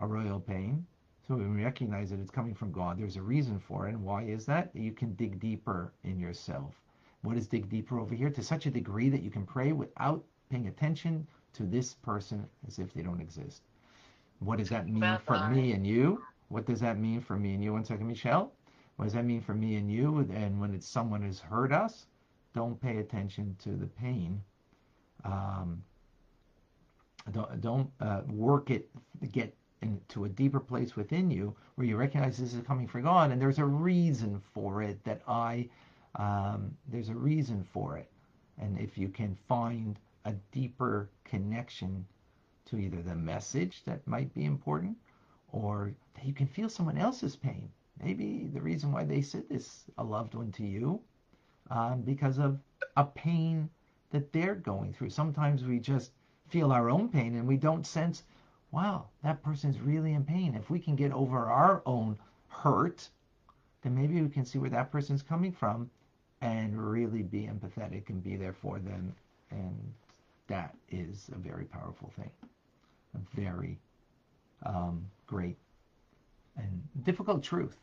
a 0.00 0.06
royal 0.06 0.40
pain. 0.40 0.86
So 1.28 1.36
we 1.36 1.44
recognize 1.44 2.10
that 2.10 2.20
it's 2.20 2.30
coming 2.30 2.54
from 2.54 2.72
God. 2.72 2.98
There's 2.98 3.16
a 3.16 3.22
reason 3.22 3.58
for 3.60 3.86
it. 3.88 3.94
And 3.94 4.04
why 4.04 4.24
is 4.24 4.46
that? 4.46 4.70
You 4.74 4.92
can 4.92 5.14
dig 5.14 5.40
deeper 5.40 5.92
in 6.04 6.20
yourself. 6.20 6.74
What 7.22 7.36
is 7.38 7.48
dig 7.48 7.68
deeper 7.70 7.98
over 8.00 8.14
here? 8.14 8.30
To 8.30 8.42
such 8.42 8.66
a 8.66 8.70
degree 8.70 9.10
that 9.10 9.22
you 9.22 9.30
can 9.30 9.46
pray 9.46 9.72
without 9.72 10.24
paying 10.50 10.68
attention 10.68 11.26
to 11.54 11.64
this 11.64 11.94
person 11.94 12.48
as 12.68 12.78
if 12.78 12.94
they 12.94 13.02
don't 13.02 13.20
exist. 13.20 13.62
What 14.40 14.58
does 14.58 14.68
that 14.68 14.88
mean 14.88 15.18
for 15.24 15.48
me 15.48 15.72
and 15.72 15.86
you? 15.86 16.22
What 16.48 16.66
does 16.66 16.80
that 16.80 16.98
mean 16.98 17.20
for 17.20 17.36
me 17.36 17.54
and 17.54 17.64
you? 17.64 17.72
One 17.72 17.84
second, 17.84 18.06
Michelle. 18.06 18.52
What 18.96 19.06
does 19.06 19.14
that 19.14 19.24
mean 19.24 19.40
for 19.40 19.54
me 19.54 19.76
and 19.76 19.90
you? 19.90 20.20
And 20.32 20.60
when 20.60 20.74
it's 20.74 20.88
someone 20.88 21.22
has 21.22 21.40
hurt 21.40 21.72
us, 21.72 22.06
don't 22.54 22.80
pay 22.80 22.98
attention 22.98 23.56
to 23.64 23.70
the 23.70 23.86
pain. 23.86 24.40
Um, 25.24 25.82
don't 27.32 27.60
don't 27.60 27.90
uh, 28.00 28.22
work 28.28 28.70
it 28.70 28.88
get 29.32 29.56
into 29.82 30.24
a 30.24 30.28
deeper 30.28 30.60
place 30.60 30.96
within 30.96 31.30
you 31.30 31.54
where 31.74 31.86
you 31.86 31.96
recognize 31.96 32.38
this 32.38 32.54
is 32.54 32.62
coming 32.66 32.86
from 32.86 33.02
God 33.02 33.30
and 33.30 33.40
there's 33.40 33.58
a 33.58 33.64
reason 33.64 34.40
for 34.52 34.82
it 34.82 35.02
that 35.04 35.22
I 35.26 35.68
um, 36.16 36.76
there's 36.88 37.08
a 37.08 37.14
reason 37.14 37.66
for 37.72 37.96
it 37.96 38.10
and 38.58 38.78
if 38.78 38.96
you 38.96 39.08
can 39.08 39.36
find 39.48 39.98
a 40.24 40.32
deeper 40.52 41.10
connection 41.24 42.06
to 42.66 42.78
either 42.78 43.02
the 43.02 43.14
message 43.14 43.82
that 43.84 44.06
might 44.06 44.32
be 44.34 44.44
important 44.44 44.96
or 45.52 45.92
that 46.14 46.24
you 46.24 46.32
can 46.32 46.46
feel 46.46 46.68
someone 46.68 46.98
else's 46.98 47.36
pain 47.36 47.70
maybe 48.02 48.48
the 48.52 48.60
reason 48.60 48.90
why 48.92 49.04
they 49.04 49.22
said 49.22 49.48
this 49.48 49.84
a 49.98 50.04
loved 50.04 50.34
one 50.34 50.50
to 50.52 50.64
you 50.64 51.00
um, 51.70 52.02
because 52.02 52.38
of 52.38 52.58
a 52.96 53.04
pain 53.04 53.68
that 54.10 54.32
they're 54.32 54.54
going 54.54 54.92
through 54.92 55.10
sometimes 55.10 55.64
we 55.64 55.78
just 55.78 56.10
feel 56.48 56.72
our 56.72 56.90
own 56.90 57.08
pain 57.08 57.34
and 57.36 57.46
we 57.46 57.56
don't 57.56 57.86
sense, 57.86 58.22
wow, 58.70 59.06
that 59.22 59.42
person's 59.42 59.80
really 59.80 60.12
in 60.12 60.24
pain. 60.24 60.54
If 60.54 60.70
we 60.70 60.78
can 60.78 60.96
get 60.96 61.12
over 61.12 61.46
our 61.46 61.82
own 61.86 62.18
hurt, 62.48 63.08
then 63.82 63.94
maybe 63.94 64.20
we 64.20 64.28
can 64.28 64.44
see 64.44 64.58
where 64.58 64.70
that 64.70 64.92
person's 64.92 65.22
coming 65.22 65.52
from 65.52 65.90
and 66.40 66.78
really 66.78 67.22
be 67.22 67.48
empathetic 67.48 68.08
and 68.08 68.22
be 68.22 68.36
there 68.36 68.52
for 68.52 68.78
them. 68.78 69.14
And 69.50 69.92
that 70.46 70.74
is 70.90 71.30
a 71.32 71.38
very 71.38 71.64
powerful 71.64 72.12
thing, 72.16 72.30
very 73.34 73.78
um, 74.64 75.04
great 75.26 75.56
and 76.56 76.82
difficult 77.04 77.42
truth 77.42 77.76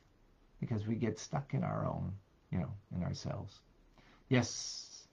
because 0.59 0.87
we 0.87 0.95
get 0.95 1.19
stuck 1.19 1.53
in 1.53 1.63
our 1.63 1.85
own, 1.85 2.11
you 2.51 2.59
know, 2.59 2.71
in 2.95 3.03
ourselves. 3.03 3.59
Yes. 4.29 5.07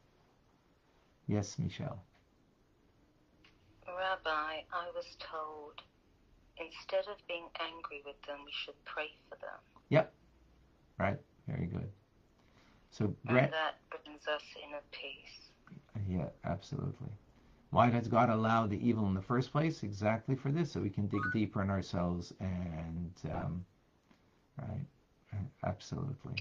Yes, 1.26 1.58
Michelle. 1.58 2.02
Rabbi, 3.86 4.62
I 4.72 4.86
was 4.94 5.16
told 5.18 5.82
instead 6.58 7.10
of 7.10 7.16
being 7.26 7.48
angry 7.60 8.02
with 8.04 8.20
them, 8.26 8.38
we 8.44 8.52
should 8.52 8.74
pray 8.84 9.10
for 9.28 9.36
them. 9.36 9.58
Yep. 9.88 10.12
Right. 10.98 11.18
Very 11.46 11.66
good. 11.66 11.88
So 12.90 13.14
and 13.28 13.36
that 13.36 13.76
brings 13.90 14.26
us 14.26 14.42
inner 14.62 14.80
peace. 14.90 15.50
Yeah, 16.08 16.28
absolutely. 16.44 17.10
Why 17.70 17.90
does 17.90 18.08
God 18.08 18.30
allow 18.30 18.66
the 18.66 18.86
evil 18.86 19.06
in 19.06 19.14
the 19.14 19.22
first 19.22 19.52
place? 19.52 19.82
Exactly 19.82 20.34
for 20.34 20.50
this, 20.50 20.72
so 20.72 20.80
we 20.80 20.90
can 20.90 21.06
dig 21.06 21.20
deeper 21.32 21.62
in 21.62 21.70
ourselves 21.70 22.32
and 22.40 23.12
um, 23.32 23.64
right, 24.58 24.86
absolutely. 25.64 26.36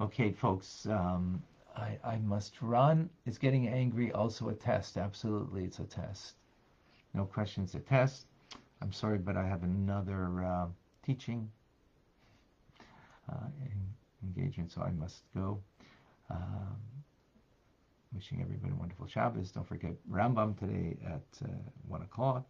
Okay, 0.00 0.32
folks. 0.32 0.86
Um, 0.86 1.42
I, 1.76 1.98
I 2.04 2.16
must 2.18 2.60
run. 2.60 3.08
Is 3.26 3.38
getting 3.38 3.68
angry 3.68 4.12
also 4.12 4.48
a 4.48 4.54
test? 4.54 4.96
Absolutely, 4.96 5.64
it's 5.64 5.78
a 5.78 5.84
test. 5.84 6.34
No 7.14 7.24
questions 7.24 7.74
a 7.74 7.80
test. 7.80 8.26
I'm 8.80 8.92
sorry, 8.92 9.18
but 9.18 9.36
I 9.36 9.46
have 9.46 9.62
another 9.62 10.44
uh, 10.44 10.66
teaching 11.04 11.48
uh, 13.30 13.46
engagement, 14.22 14.72
so 14.72 14.82
I 14.82 14.90
must 14.90 15.22
go. 15.34 15.62
Um, 16.30 16.76
wishing 18.14 18.40
everybody 18.42 18.72
a 18.72 18.76
wonderful 18.76 19.06
Shabbos. 19.06 19.50
Don't 19.50 19.66
forget 19.66 19.92
Rambam 20.10 20.58
today 20.58 20.96
at 21.06 21.46
uh, 21.46 21.48
1 21.88 22.02
o'clock. 22.02 22.46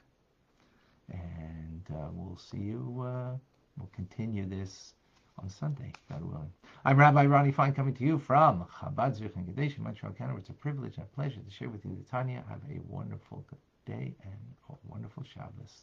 And 1.10 1.84
uh, 1.92 2.08
we'll 2.12 2.38
see 2.38 2.58
you, 2.58 3.04
uh, 3.04 3.36
we'll 3.78 3.90
continue 3.94 4.48
this 4.48 4.94
on 5.42 5.48
Sunday, 5.48 5.92
God 6.08 6.22
willing. 6.22 6.52
I'm 6.84 6.96
Rabbi 6.96 7.26
Ronnie 7.26 7.52
Fine 7.52 7.74
coming 7.74 7.94
to 7.94 8.04
you 8.04 8.18
from 8.18 8.66
Chabad 8.80 9.18
Zichron 9.18 9.46
Kedoshim 9.46 9.78
in 9.78 9.84
Montreal, 9.84 10.12
Canada. 10.12 10.38
It's 10.38 10.48
a 10.48 10.54
privilege 10.54 10.96
and 10.96 11.04
a 11.04 11.14
pleasure 11.14 11.40
to 11.40 11.50
share 11.50 11.68
with 11.68 11.84
you 11.84 11.96
the 11.96 12.10
Tanya. 12.10 12.44
Have 12.48 12.60
a 12.70 12.80
wonderful 12.88 13.44
day 13.86 14.14
and 14.24 14.54
a 14.68 14.74
wonderful 14.88 15.24
Shabbos. 15.24 15.82